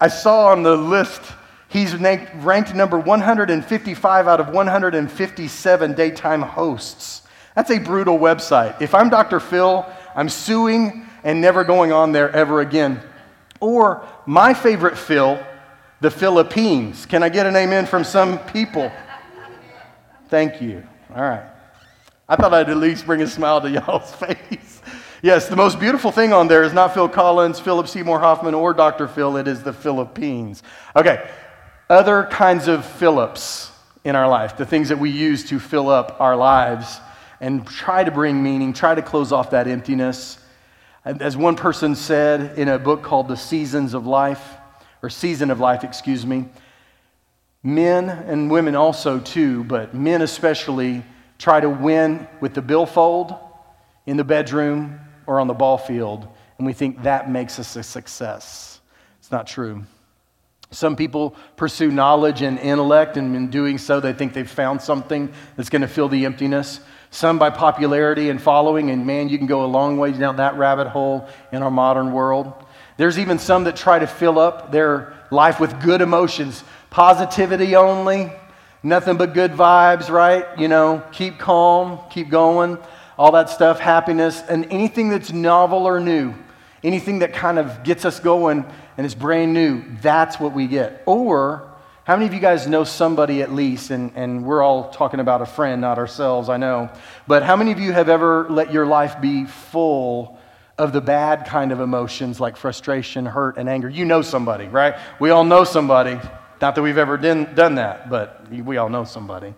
[0.00, 1.22] I saw on the list,
[1.68, 7.22] he's ranked number 155 out of 157 daytime hosts.
[7.54, 8.82] That's a brutal website.
[8.82, 9.38] If I'm Dr.
[9.38, 13.00] Phil, I'm suing and never going on there ever again.
[13.60, 15.44] Or my favorite Phil,
[16.00, 17.06] the Philippines.
[17.06, 18.90] Can I get an amen from some people?
[20.28, 20.86] Thank you.
[21.14, 21.44] All right.
[22.28, 24.82] I thought I'd at least bring a smile to y'all's face.
[25.22, 28.74] yes, the most beautiful thing on there is not Phil Collins, Philip Seymour Hoffman, or
[28.74, 29.08] Dr.
[29.08, 29.36] Phil.
[29.38, 30.62] It is the Philippines.
[30.94, 31.28] Okay.
[31.88, 33.72] Other kinds of Philips
[34.04, 37.00] in our life, the things that we use to fill up our lives
[37.40, 40.38] and try to bring meaning, try to close off that emptiness.
[41.04, 44.56] As one person said in a book called The Seasons of Life,
[45.02, 46.46] or Season of Life, excuse me,
[47.62, 51.02] Men and women also, too, but men especially
[51.38, 53.34] try to win with the billfold
[54.06, 57.82] in the bedroom or on the ball field, and we think that makes us a
[57.82, 58.80] success.
[59.18, 59.84] It's not true.
[60.70, 65.32] Some people pursue knowledge and intellect, and in doing so, they think they've found something
[65.56, 66.80] that's going to fill the emptiness.
[67.10, 70.56] Some by popularity and following, and man, you can go a long way down that
[70.56, 72.52] rabbit hole in our modern world.
[72.98, 78.32] There's even some that try to fill up their life with good emotions, positivity only,
[78.82, 80.46] nothing but good vibes, right?
[80.58, 82.78] You know, keep calm, keep going,
[83.16, 86.34] all that stuff, happiness, and anything that's novel or new,
[86.82, 88.64] anything that kind of gets us going
[88.96, 91.02] and is brand new, that's what we get.
[91.06, 91.67] Or,
[92.08, 95.42] how many of you guys know somebody at least, and, and we're all talking about
[95.42, 96.88] a friend, not ourselves, I know,
[97.26, 100.38] but how many of you have ever let your life be full
[100.78, 103.90] of the bad kind of emotions like frustration, hurt, and anger?
[103.90, 104.94] You know somebody, right?
[105.20, 106.18] We all know somebody.
[106.62, 109.54] Not that we've ever done, done that, but we all know somebody.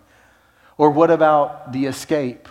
[0.77, 2.49] Or what about the escape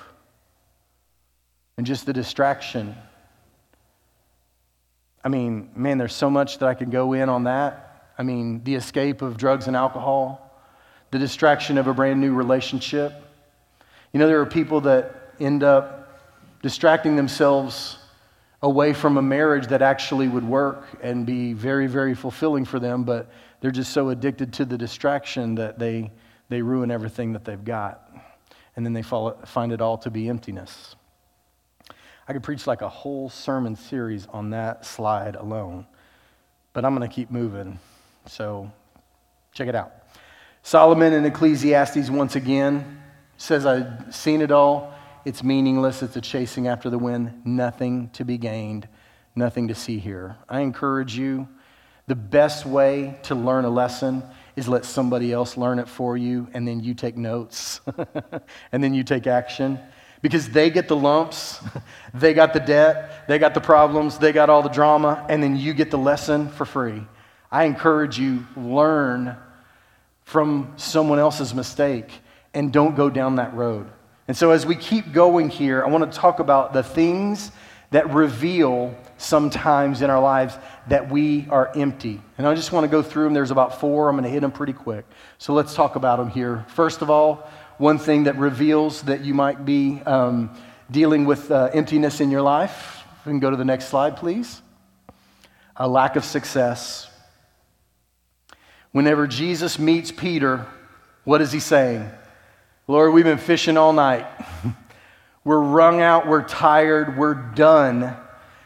[1.75, 2.95] and just the distraction?
[5.25, 7.88] I mean, man, there's so much that I could go in on that.
[8.19, 10.61] I mean, the escape of drugs and alcohol,
[11.09, 13.13] the distraction of a brand new relationship.
[14.11, 16.21] You know, there are people that end up
[16.61, 17.97] distracting themselves
[18.61, 23.05] away from a marriage that actually would work and be very, very fulfilling for them,
[23.05, 26.11] but they're just so addicted to the distraction that they,
[26.49, 28.13] they ruin everything that they've got.
[28.75, 30.97] And then they find it all to be emptiness.
[32.27, 35.87] I could preach like a whole sermon series on that slide alone,
[36.73, 37.79] but I'm going to keep moving.
[38.29, 38.71] So
[39.53, 39.91] check it out.
[40.61, 43.01] Solomon in Ecclesiastes once again
[43.37, 44.93] says, I've seen it all.
[45.25, 46.03] It's meaningless.
[46.03, 47.41] It's a chasing after the wind.
[47.43, 48.87] Nothing to be gained,
[49.35, 50.37] nothing to see here.
[50.47, 51.47] I encourage you
[52.05, 54.23] the best way to learn a lesson
[54.55, 57.81] is let somebody else learn it for you, and then you take notes,
[58.71, 59.79] and then you take action.
[60.21, 61.59] because they get the lumps,
[62.13, 65.55] they got the debt, they got the problems, they got all the drama, and then
[65.55, 67.01] you get the lesson for free.
[67.51, 69.35] I encourage you, learn
[70.23, 72.11] from someone else's mistake
[72.53, 73.87] and don't go down that road.
[74.27, 77.51] And so, as we keep going here, I want to talk about the things
[77.89, 80.55] that reveal sometimes in our lives
[80.87, 82.21] that we are empty.
[82.37, 83.33] And I just want to go through them.
[83.33, 84.07] There's about four.
[84.07, 85.05] I'm going to hit them pretty quick.
[85.39, 86.63] So, let's talk about them here.
[86.67, 90.55] First of all, one thing that reveals that you might be um,
[90.91, 93.03] dealing with uh, emptiness in your life.
[93.25, 94.61] We can go to the next slide, please.
[95.75, 97.08] A lack of success.
[98.91, 100.65] Whenever Jesus meets Peter,
[101.23, 102.09] what is he saying?
[102.87, 104.25] Lord, we've been fishing all night.
[105.43, 108.17] we're wrung out, we're tired, we're done.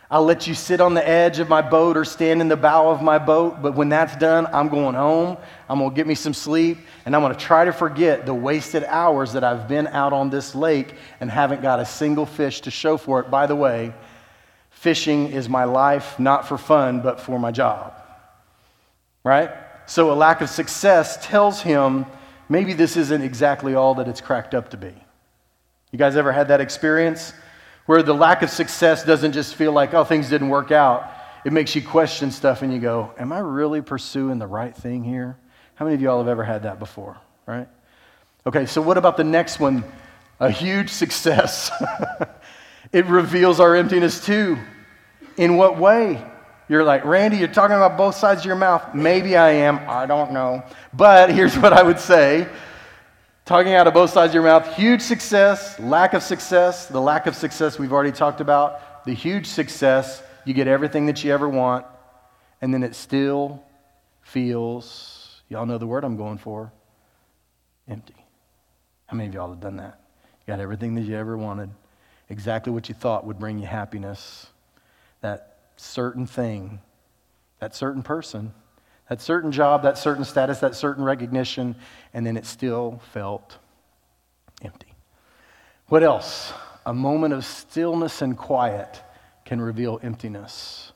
[0.10, 2.90] I'll let you sit on the edge of my boat or stand in the bow
[2.90, 5.38] of my boat, but when that's done, I'm going home.
[5.68, 8.34] I'm going to get me some sleep, and I'm going to try to forget the
[8.34, 12.62] wasted hours that I've been out on this lake and haven't got a single fish
[12.62, 13.32] to show for it.
[13.32, 13.92] By the way,
[14.70, 17.94] fishing is my life, not for fun, but for my job.
[19.24, 19.50] Right?
[19.86, 22.06] So a lack of success tells him
[22.50, 24.94] maybe this isn't exactly all that it's cracked up to be.
[25.92, 27.34] You guys ever had that experience?
[27.86, 31.12] where the lack of success doesn't just feel like, oh, things didn't work out.
[31.46, 35.04] It makes you question stuff and you go, am I really pursuing the right thing
[35.04, 35.38] here?
[35.76, 37.68] How many of y'all have ever had that before, right?
[38.46, 39.84] Okay, so what about the next one?
[40.40, 41.72] A huge success.
[42.94, 44.58] it reveals our emptiness too.
[45.36, 46.24] In what way?
[46.70, 48.96] You're like, Randy, you're talking about both sides of your mouth.
[48.96, 49.80] Maybe I am.
[49.88, 50.64] I don't know.
[50.94, 52.48] But here's what I would say
[53.46, 56.88] Talking out of both sides of your mouth, huge success, lack of success.
[56.88, 59.04] The lack of success we've already talked about.
[59.04, 61.86] The huge success, you get everything that you ever want,
[62.62, 63.62] and then it still
[64.22, 66.72] feels, y'all know the word I'm going for,
[67.90, 68.16] empty.
[69.08, 70.00] How many of y'all have done that?
[70.24, 71.70] You got everything that you ever wanted,
[72.30, 74.48] exactly what you thought would bring you happiness.
[75.20, 75.53] That
[75.84, 76.80] certain thing,
[77.60, 78.54] that certain person,
[79.10, 81.76] that certain job, that certain status, that certain recognition,
[82.14, 83.58] and then it still felt
[84.62, 84.94] empty.
[85.88, 86.54] What else?
[86.86, 89.02] A moment of stillness and quiet
[89.46, 90.92] can reveal emptiness.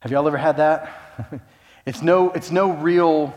[0.00, 1.40] Have y'all ever had that?
[1.86, 3.34] it's, no, it's no real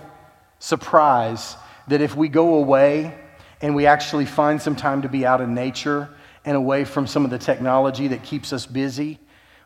[0.59, 1.55] surprise
[1.87, 3.17] that if we go away
[3.61, 6.09] and we actually find some time to be out in nature
[6.45, 9.19] and away from some of the technology that keeps us busy,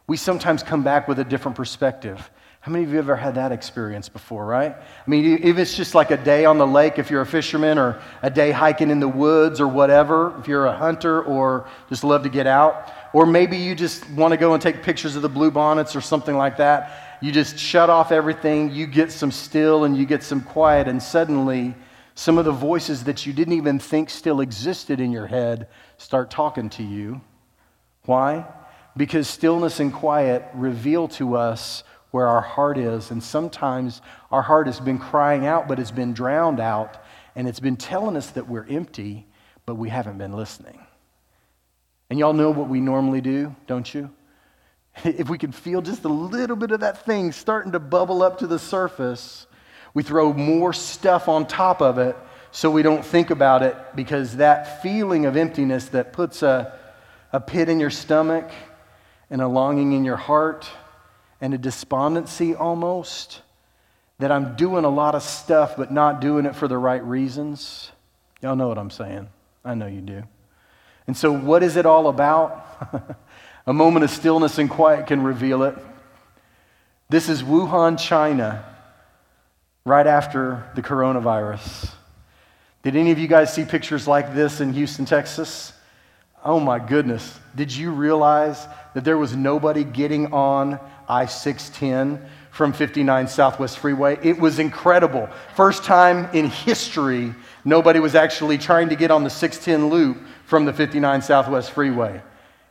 [0.07, 2.29] we sometimes come back with a different perspective.
[2.61, 4.75] How many of you ever had that experience before, right?
[4.75, 7.77] I mean, if it's just like a day on the lake, if you're a fisherman,
[7.77, 12.03] or a day hiking in the woods, or whatever, if you're a hunter or just
[12.03, 15.21] love to get out, or maybe you just want to go and take pictures of
[15.21, 19.31] the blue bonnets or something like that, you just shut off everything, you get some
[19.31, 21.75] still and you get some quiet, and suddenly
[22.15, 26.31] some of the voices that you didn't even think still existed in your head start
[26.31, 27.21] talking to you.
[28.05, 28.45] Why?
[28.97, 31.83] Because stillness and quiet reveal to us
[32.15, 33.11] where our heart is.
[33.11, 37.03] And sometimes our heart has been crying out, but it's been drowned out,
[37.35, 39.27] and it's been telling us that we're empty,
[39.65, 40.79] but we haven't been listening.
[42.09, 44.09] And y'all know what we normally do, don't you?
[45.03, 48.37] If we can feel just a little bit of that thing starting to bubble up
[48.37, 49.45] to the surface,
[49.93, 52.15] we throw more stuff on top of it
[52.51, 56.79] so we don't think about it because that feeling of emptiness that puts a,
[57.33, 58.49] a pit in your stomach
[59.35, 60.65] and a longing in your heart
[61.41, 63.41] and a despondency almost
[64.17, 67.91] that I'm doing a lot of stuff but not doing it for the right reasons.
[68.41, 69.27] Y'all know what I'm saying.
[69.65, 70.23] I know you do.
[71.05, 73.17] And so, what is it all about?
[73.67, 75.75] a moment of stillness and quiet can reveal it.
[77.09, 78.63] This is Wuhan, China,
[79.83, 81.91] right after the coronavirus.
[82.83, 85.73] Did any of you guys see pictures like this in Houston, Texas?
[86.41, 87.37] Oh my goodness.
[87.53, 94.17] Did you realize that there was nobody getting on I 610 from 59 Southwest Freeway.
[94.23, 95.29] It was incredible.
[95.53, 100.63] First time in history, nobody was actually trying to get on the 610 loop from
[100.63, 102.21] the 59 Southwest Freeway.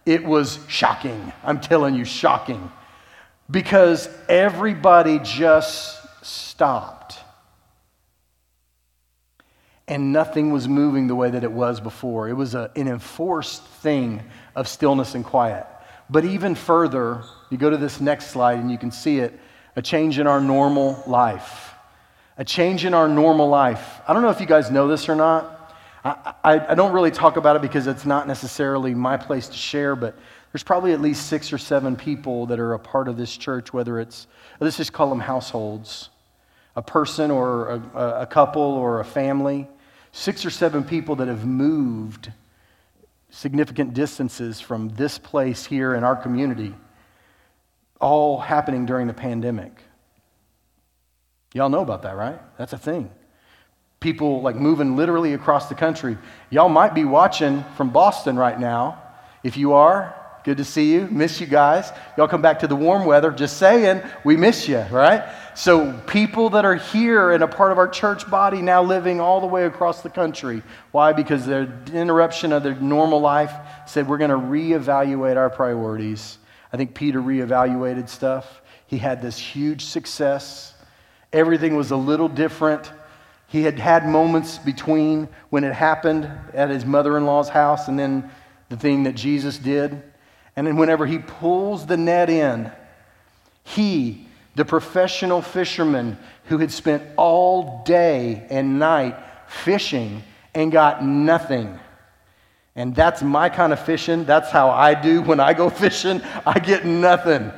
[0.07, 1.31] It was shocking.
[1.45, 2.73] I'm telling you, shocking.
[3.51, 7.19] Because everybody just stopped.
[9.87, 12.31] And nothing was moving the way that it was before.
[12.31, 14.23] It was a, an enforced thing
[14.57, 15.67] of stillness and quiet.
[16.11, 19.39] But even further, you go to this next slide and you can see it
[19.77, 21.75] a change in our normal life.
[22.37, 24.01] A change in our normal life.
[24.07, 25.75] I don't know if you guys know this or not.
[26.05, 29.57] I, I, I, don't really talk about it because it's not necessarily my place to
[29.57, 30.17] share, but
[30.53, 33.73] there's probably at least six or seven people that are a part of this church,
[33.73, 34.27] whether it's,
[34.61, 36.11] let's just call them households,
[36.77, 39.69] a person or a, a couple or a family.
[40.13, 42.31] Six or seven people that have moved
[43.35, 46.73] significant distances from this place here in our community,
[48.01, 49.73] all happening during the pandemic.
[51.53, 52.41] Y'all know about that, right?
[52.59, 53.11] That's a thing.
[53.99, 56.17] People like moving literally across the country.
[56.51, 59.03] Y'all might be watching from Boston right now.
[59.43, 60.15] If you are,
[60.45, 61.09] good to see you.
[61.11, 61.91] Miss you guys.
[62.17, 63.33] Y'all come back to the warm weather.
[63.33, 65.25] Just saying, we miss you, right?
[65.57, 69.41] So, people that are here and a part of our church body now living all
[69.41, 70.65] the way across the country.
[70.91, 71.13] Why?
[71.13, 73.53] Because their interruption of their normal life
[73.87, 76.39] said, we're going to reevaluate our priorities.
[76.73, 78.63] I think Peter reevaluated stuff.
[78.89, 80.75] He had this huge success.
[81.33, 82.91] Everything was a little different.
[83.47, 87.97] He had had moments between when it happened at his mother in law's house and
[87.97, 88.29] then
[88.71, 90.03] the thing that Jesus did.
[90.57, 92.73] And then, whenever he pulls the net in,
[93.63, 94.24] he
[94.55, 99.17] the professional fisherman who had spent all day and night
[99.49, 100.23] fishing
[100.55, 101.79] and got nothing.
[102.77, 104.25] And that's my kind of fishing.
[104.25, 106.23] That's how I do when I go fishing.
[106.47, 107.53] I get nothing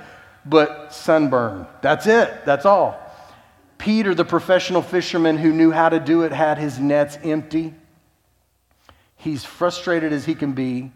[0.44, 1.66] but sunburn.
[1.82, 2.44] That's it.
[2.44, 3.02] That's all.
[3.78, 7.74] Peter, the professional fisherman who knew how to do it, had his nets empty.
[9.16, 10.92] He's frustrated as he can be.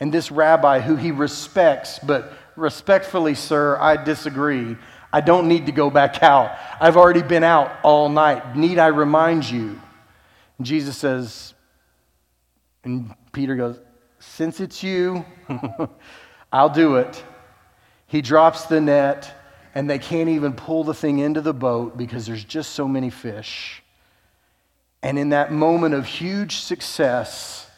[0.00, 4.76] And this rabbi, who he respects, but respectfully, sir, I disagree
[5.12, 6.56] I don't need to go back out.
[6.80, 8.56] I've already been out all night.
[8.56, 9.80] Need I remind you?
[10.58, 11.54] And Jesus says,
[12.84, 13.78] and Peter goes,
[14.18, 15.24] Since it's you,
[16.52, 17.22] I'll do it.
[18.06, 19.34] He drops the net,
[19.74, 23.10] and they can't even pull the thing into the boat because there's just so many
[23.10, 23.82] fish.
[25.02, 27.68] And in that moment of huge success,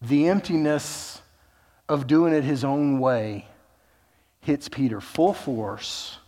[0.00, 1.22] the emptiness
[1.88, 3.46] of doing it his own way
[4.44, 6.18] hits Peter full force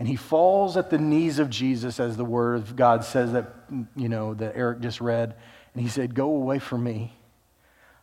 [0.00, 3.54] and he falls at the knees of Jesus, as the word of God says that,
[3.94, 5.36] you know, that Eric just read.
[5.74, 7.12] And he said, Go away from me.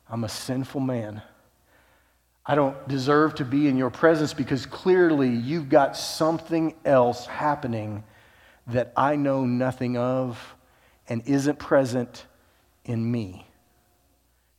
[0.08, 1.24] I'm a sinful man.
[2.45, 8.03] I don't deserve to be in your presence because clearly you've got something else happening
[8.68, 10.55] that I know nothing of
[11.10, 12.28] and isn't present
[12.86, 13.47] in me.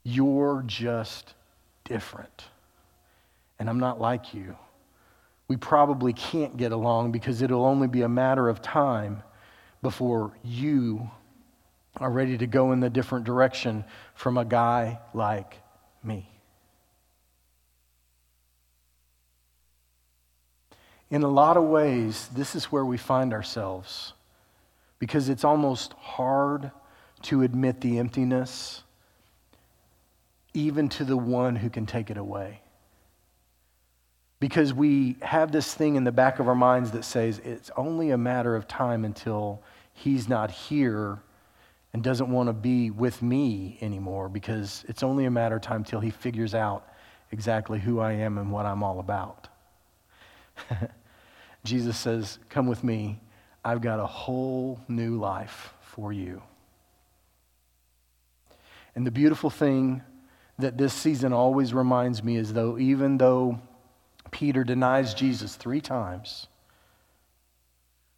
[0.02, 1.34] You're just
[1.84, 2.46] different.
[3.60, 4.56] And I'm not like you
[5.48, 9.22] we probably can't get along because it'll only be a matter of time
[9.80, 11.10] before you
[11.96, 13.84] are ready to go in the different direction
[14.14, 15.56] from a guy like
[16.02, 16.28] me.
[21.10, 24.12] In a lot of ways, this is where we find ourselves
[24.98, 26.70] because it's almost hard
[27.22, 28.82] to admit the emptiness,
[30.52, 32.60] even to the one who can take it away.
[34.40, 38.10] Because we have this thing in the back of our minds that says it's only
[38.10, 39.62] a matter of time until
[39.92, 41.18] he's not here
[41.92, 45.82] and doesn't want to be with me anymore because it's only a matter of time
[45.82, 46.86] till he figures out
[47.32, 49.48] exactly who I am and what I'm all about.
[51.64, 53.20] Jesus says, Come with me.
[53.64, 56.42] I've got a whole new life for you.
[58.94, 60.02] And the beautiful thing
[60.58, 63.60] that this season always reminds me is though, even though
[64.30, 66.46] Peter denies Jesus three times.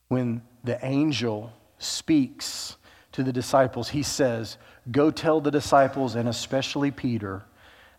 [0.09, 2.77] When the angel speaks
[3.13, 4.57] to the disciples, he says,
[4.91, 7.43] Go tell the disciples, and especially Peter,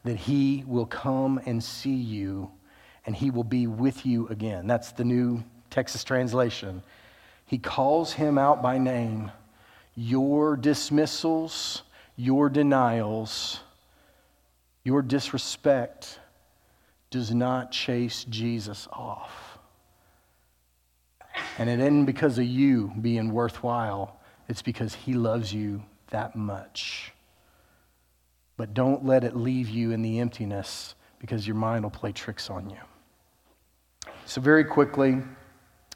[0.04, 2.52] that he will come and see you
[3.06, 4.68] and he will be with you again.
[4.68, 6.84] That's the new Texas translation.
[7.46, 9.32] He calls him out by name.
[9.96, 11.82] Your dismissals,
[12.16, 13.60] your denials,
[14.84, 16.20] your disrespect
[17.12, 19.60] does not chase Jesus off.
[21.58, 27.14] And it isn't because of you being worthwhile, it's because he loves you that much.
[28.58, 32.50] But don't let it leave you in the emptiness because your mind will play tricks
[32.50, 32.78] on you.
[34.26, 35.22] So, very quickly,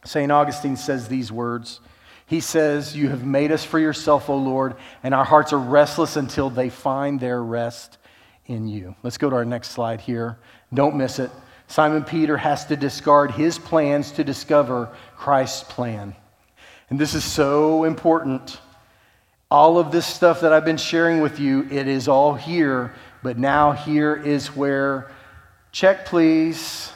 [0.03, 0.31] St.
[0.31, 1.79] Augustine says these words.
[2.25, 6.15] He says, You have made us for yourself, O Lord, and our hearts are restless
[6.15, 7.97] until they find their rest
[8.47, 8.95] in you.
[9.03, 10.37] Let's go to our next slide here.
[10.73, 11.31] Don't miss it.
[11.67, 16.15] Simon Peter has to discard his plans to discover Christ's plan.
[16.89, 18.59] And this is so important.
[19.49, 22.93] All of this stuff that I've been sharing with you, it is all here,
[23.23, 25.11] but now here is where,
[25.71, 26.91] check please.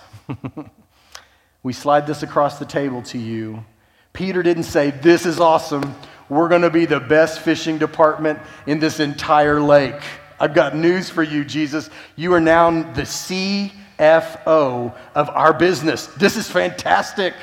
[1.64, 3.66] we slide this across the table to you.
[4.14, 5.96] Peter didn't say, This is awesome.
[6.28, 10.02] We're going to be the best fishing department in this entire lake.
[10.40, 11.90] I've got news for you, Jesus.
[12.16, 16.08] You are now the CFO of our business.
[16.08, 17.34] This is fantastic.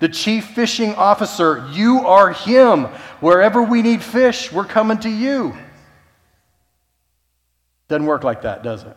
[0.00, 2.84] The chief fishing officer, you are him.
[3.20, 5.56] Wherever we need fish, we're coming to you.
[7.88, 8.96] Doesn't work like that, does it?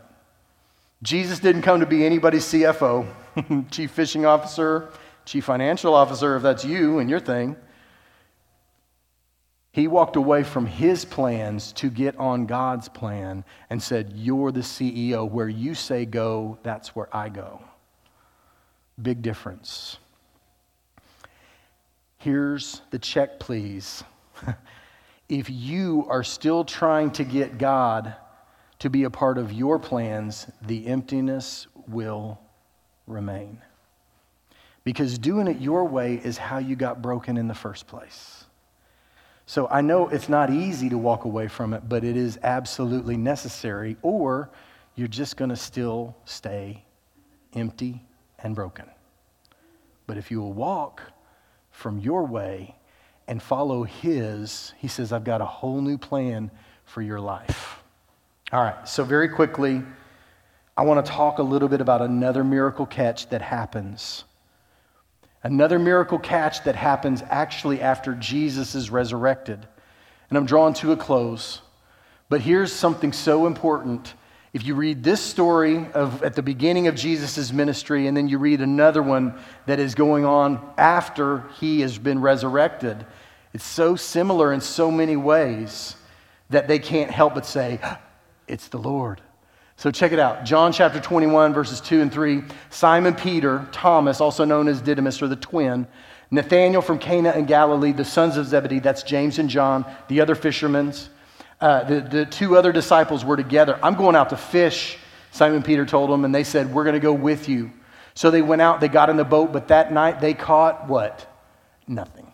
[1.02, 3.08] Jesus didn't come to be anybody's CFO,
[3.72, 4.90] chief fishing officer,
[5.26, 7.56] chief financial officer, if that's you and your thing.
[9.74, 14.60] He walked away from his plans to get on God's plan and said, You're the
[14.60, 15.30] CEO.
[15.30, 17.62] Where you say go, that's where I go.
[19.02, 19.98] Big difference.
[22.18, 24.04] Here's the check, please.
[25.30, 28.14] if you are still trying to get God
[28.80, 32.40] to be a part of your plans, the emptiness will
[33.08, 33.62] remain.
[34.84, 38.46] Because doing it your way is how you got broken in the first place.
[39.52, 43.18] So I know it's not easy to walk away from it, but it is absolutely
[43.18, 44.50] necessary, or
[44.96, 46.86] you're just going to still stay
[47.54, 48.02] empty
[48.40, 48.86] and broken.
[50.08, 51.02] But if you will walk
[51.70, 52.78] from your way
[53.28, 56.50] and follow His, He says, I've got a whole new plan
[56.86, 57.84] for your life.
[58.54, 59.84] All right, so very quickly,
[60.78, 64.24] I want to talk a little bit about another miracle catch that happens.
[65.44, 69.68] Another miracle catch that happens actually after Jesus is resurrected.
[70.30, 71.62] And I'm drawing to a close.
[72.30, 74.14] But here's something so important.
[74.54, 78.38] If you read this story of at the beginning of Jesus' ministry, and then you
[78.38, 79.34] read another one
[79.66, 83.06] that is going on after he has been resurrected,
[83.54, 85.96] it's so similar in so many ways
[86.50, 87.80] that they can't help but say,
[88.48, 89.22] it's the Lord.
[89.82, 90.46] So check it out.
[90.46, 92.44] John chapter 21, verses 2 and 3.
[92.70, 95.88] Simon Peter, Thomas, also known as Didymus or the twin,
[96.30, 100.36] Nathanael from Cana in Galilee, the sons of Zebedee, that's James and John, the other
[100.36, 100.94] fishermen.
[101.60, 103.80] Uh, the, the two other disciples were together.
[103.82, 105.00] I'm going out to fish,
[105.32, 107.72] Simon Peter told them, and they said, We're going to go with you.
[108.14, 111.26] So they went out, they got in the boat, but that night they caught what?
[111.88, 112.32] Nothing.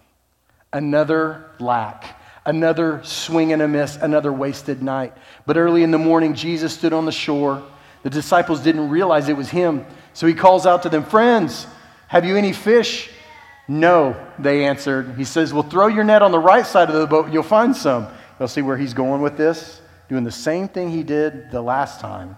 [0.73, 2.16] Another lack
[2.47, 5.13] another swing and a miss, another wasted night.
[5.45, 7.61] But early in the morning, Jesus stood on the shore.
[8.03, 9.85] The disciples didn't realize it was him.
[10.13, 11.67] So he calls out to them, Friends,
[12.07, 13.11] have you any fish?
[13.67, 15.15] No, they answered.
[15.17, 17.43] He says, Well, throw your net on the right side of the boat, and you'll
[17.43, 18.07] find some.
[18.39, 19.81] You'll see where he's going with this?
[20.07, 22.37] Doing the same thing he did the last time.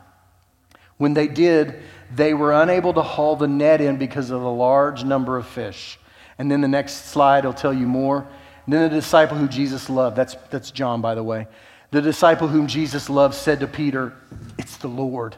[0.97, 1.83] When they did,
[2.13, 5.99] they were unable to haul the net in because of the large number of fish.
[6.39, 8.27] And then the next slide will tell you more.
[8.69, 11.47] Then the disciple who Jesus loved, that's, that's John, by the way,
[11.91, 14.13] the disciple whom Jesus loved said to Peter,
[14.59, 15.35] It's the Lord.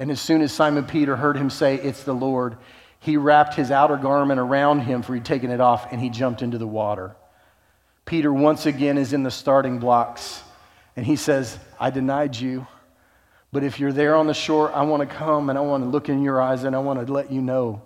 [0.00, 2.56] And as soon as Simon Peter heard him say, It's the Lord,
[2.98, 6.42] he wrapped his outer garment around him, for he'd taken it off, and he jumped
[6.42, 7.14] into the water.
[8.04, 10.42] Peter once again is in the starting blocks,
[10.96, 12.66] and he says, I denied you.
[13.52, 15.88] But if you're there on the shore, I want to come and I want to
[15.88, 17.82] look in your eyes and I want to let you know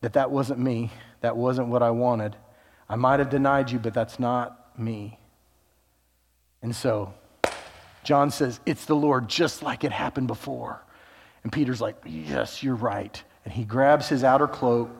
[0.00, 0.90] that that wasn't me.
[1.22, 2.36] That wasn't what I wanted.
[2.88, 5.18] I might have denied you, but that's not me.
[6.62, 7.12] And so
[8.04, 10.82] John says, It's the Lord, just like it happened before.
[11.42, 13.22] And Peter's like, Yes, you're right.
[13.44, 14.90] And he grabs his outer cloak,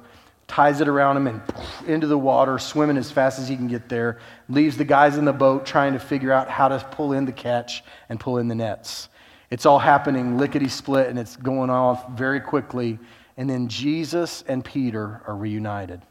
[0.46, 1.42] ties it around him, and
[1.86, 4.18] into the water, swimming as fast as he can get there,
[4.48, 7.32] leaves the guys in the boat trying to figure out how to pull in the
[7.32, 9.08] catch and pull in the nets.
[9.50, 12.98] It's all happening lickety split, and it's going off very quickly.
[13.36, 16.02] And then Jesus and Peter are reunited.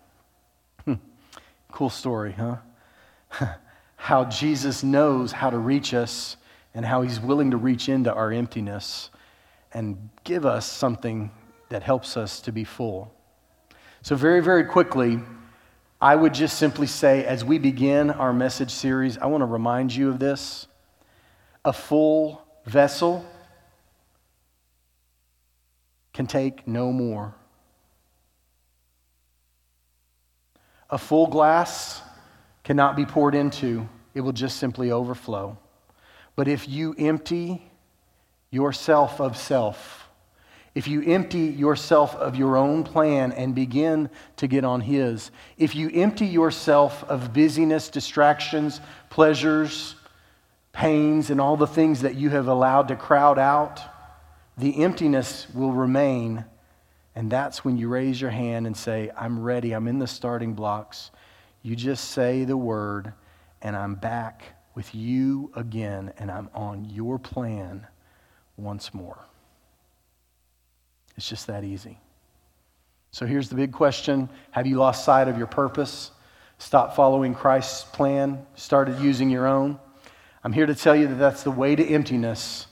[1.74, 2.57] Cool story, huh?
[3.95, 6.38] how Jesus knows how to reach us
[6.76, 9.09] and how he's willing to reach into our emptiness
[9.74, 11.32] and give us something
[11.69, 13.11] that helps us to be full.
[14.03, 15.19] So, very, very quickly,
[15.99, 19.95] I would just simply say, as we begin our message series, I want to remind
[19.95, 20.67] you of this.
[21.65, 23.26] A full vessel
[26.13, 27.34] can take no more.
[30.94, 32.04] A full glass
[32.64, 35.58] cannot be poured into, it will just simply overflow.
[36.36, 37.64] But if you empty
[38.52, 40.08] yourself of self,
[40.76, 45.74] if you empty yourself of your own plan and begin to get on His, if
[45.74, 48.80] you empty yourself of busyness, distractions,
[49.10, 49.96] pleasures,
[50.74, 53.82] pains, and all the things that you have allowed to crowd out,
[54.60, 56.46] the emptiness will remain
[57.16, 59.74] and that's when you raise your hand and say, I'm ready.
[59.74, 61.11] I'm in the starting blocks.
[61.61, 63.14] You just say the word,
[63.61, 64.43] and I'm back
[64.76, 67.86] with you again, and I'm on your plan
[68.57, 69.20] once more.
[71.16, 71.99] It's just that easy.
[73.11, 76.11] So here's the big question Have you lost sight of your purpose?
[76.57, 78.45] Stopped following Christ's plan?
[78.55, 79.80] Started using your own?
[80.43, 82.68] I'm here to tell you that that's the way to emptiness.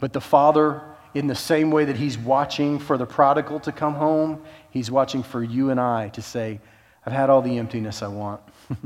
[0.00, 0.82] But the Father
[1.14, 5.22] in the same way that He's watching for the prodigal to come home, He's watching
[5.22, 6.60] for you and I to say,
[7.04, 8.40] I've had all the emptiness I want.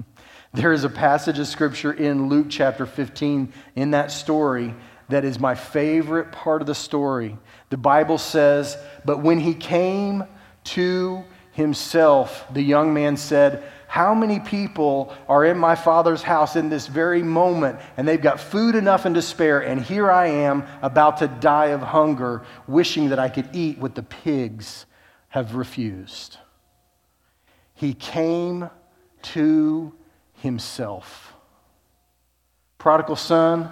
[0.53, 4.75] there is a passage of scripture in Luke chapter 15 in that story
[5.09, 7.37] that is my favorite part of the story.
[7.71, 10.25] The Bible says, But when he came
[10.65, 13.63] to himself, the young man said,
[13.93, 18.41] How many people are in my father's house in this very moment, and they've got
[18.41, 23.11] food enough and to spare, and here I am about to die of hunger, wishing
[23.11, 24.87] that I could eat what the pigs
[25.29, 26.39] have refused?
[27.75, 28.71] He came
[29.25, 29.93] to
[30.37, 31.35] himself.
[32.79, 33.71] Prodigal son,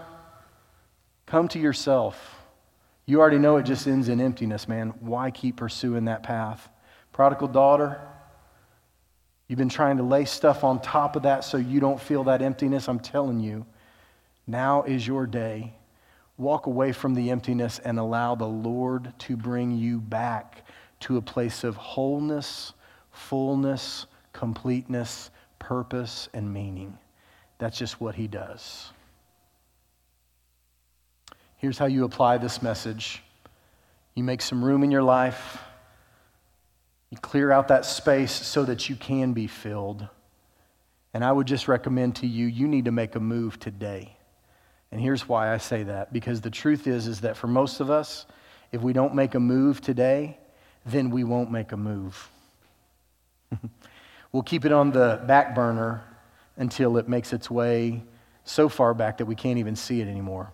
[1.25, 2.43] come to yourself.
[3.07, 4.91] You already know it just ends in emptiness, man.
[5.01, 6.69] Why keep pursuing that path?
[7.11, 8.03] Prodigal daughter,
[9.51, 12.41] you've been trying to lay stuff on top of that so you don't feel that
[12.41, 12.89] emptiness.
[12.89, 13.67] I'm telling you,
[14.47, 15.73] now is your day.
[16.39, 20.65] Walk away from the emptiness and allow the Lord to bring you back
[21.01, 22.75] to a place of wholeness,
[23.11, 26.97] fullness, completeness, purpose, and meaning.
[27.59, 28.93] That's just what He does.
[31.57, 33.21] Here's how you apply this message
[34.15, 35.59] you make some room in your life,
[37.11, 40.07] you clear out that space so that you can be filled.
[41.13, 44.17] And I would just recommend to you, you need to make a move today.
[44.93, 47.91] And here's why I say that because the truth is is that for most of
[47.91, 48.27] us,
[48.73, 50.39] if we don't make a move today,
[50.87, 52.31] then we won't make a move.
[54.33, 56.05] we'll keep it on the back burner
[56.57, 58.03] until it makes its way
[58.45, 60.53] so far back that we can't even see it anymore.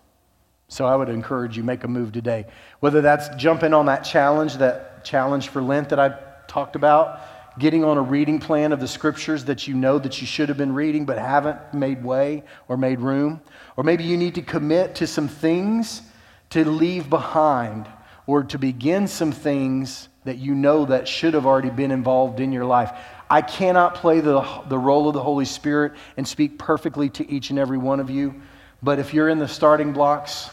[0.69, 2.45] So I would encourage you make a move today.
[2.79, 6.17] Whether that's jumping on that challenge, that challenge for Lent that I
[6.57, 7.21] talked about,
[7.59, 10.57] getting on a reading plan of the scriptures that you know that you should have
[10.57, 13.39] been reading but haven't made way or made room,
[13.75, 16.01] or maybe you need to commit to some things
[16.49, 17.87] to leave behind
[18.25, 22.51] or to begin some things that you know that should have already been involved in
[22.51, 22.91] your life.
[23.29, 27.51] I cannot play the, the role of the Holy Spirit and speak perfectly to each
[27.51, 28.33] and every one of you,
[28.81, 30.49] but if you're in the starting blocks,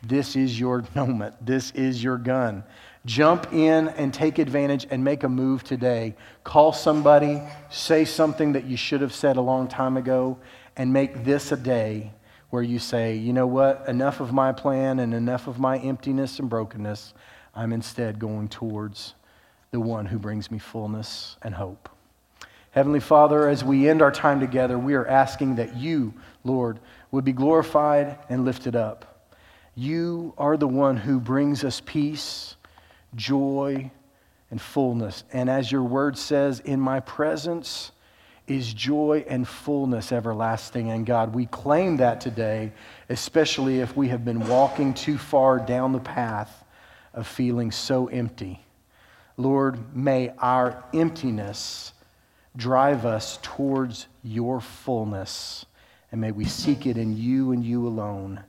[0.00, 1.34] this is your moment.
[1.44, 2.62] This is your gun.
[3.06, 6.14] Jump in and take advantage and make a move today.
[6.42, 10.38] Call somebody, say something that you should have said a long time ago,
[10.76, 12.12] and make this a day
[12.50, 16.38] where you say, you know what, enough of my plan and enough of my emptiness
[16.38, 17.12] and brokenness.
[17.54, 19.14] I'm instead going towards
[19.70, 21.88] the one who brings me fullness and hope.
[22.70, 26.80] Heavenly Father, as we end our time together, we are asking that you, Lord,
[27.10, 29.28] would be glorified and lifted up.
[29.76, 32.56] You are the one who brings us peace,
[33.16, 33.90] joy,
[34.50, 35.24] and fullness.
[35.32, 37.90] And as your word says, in my presence,
[38.46, 40.90] is joy and fullness everlasting.
[40.90, 42.72] And God, we claim that today,
[43.08, 46.64] especially if we have been walking too far down the path
[47.14, 48.60] of feeling so empty.
[49.36, 51.92] Lord, may our emptiness
[52.56, 55.66] drive us towards your fullness,
[56.12, 58.44] and may we seek it in you and you alone.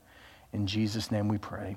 [0.53, 1.76] In Jesus' name we pray.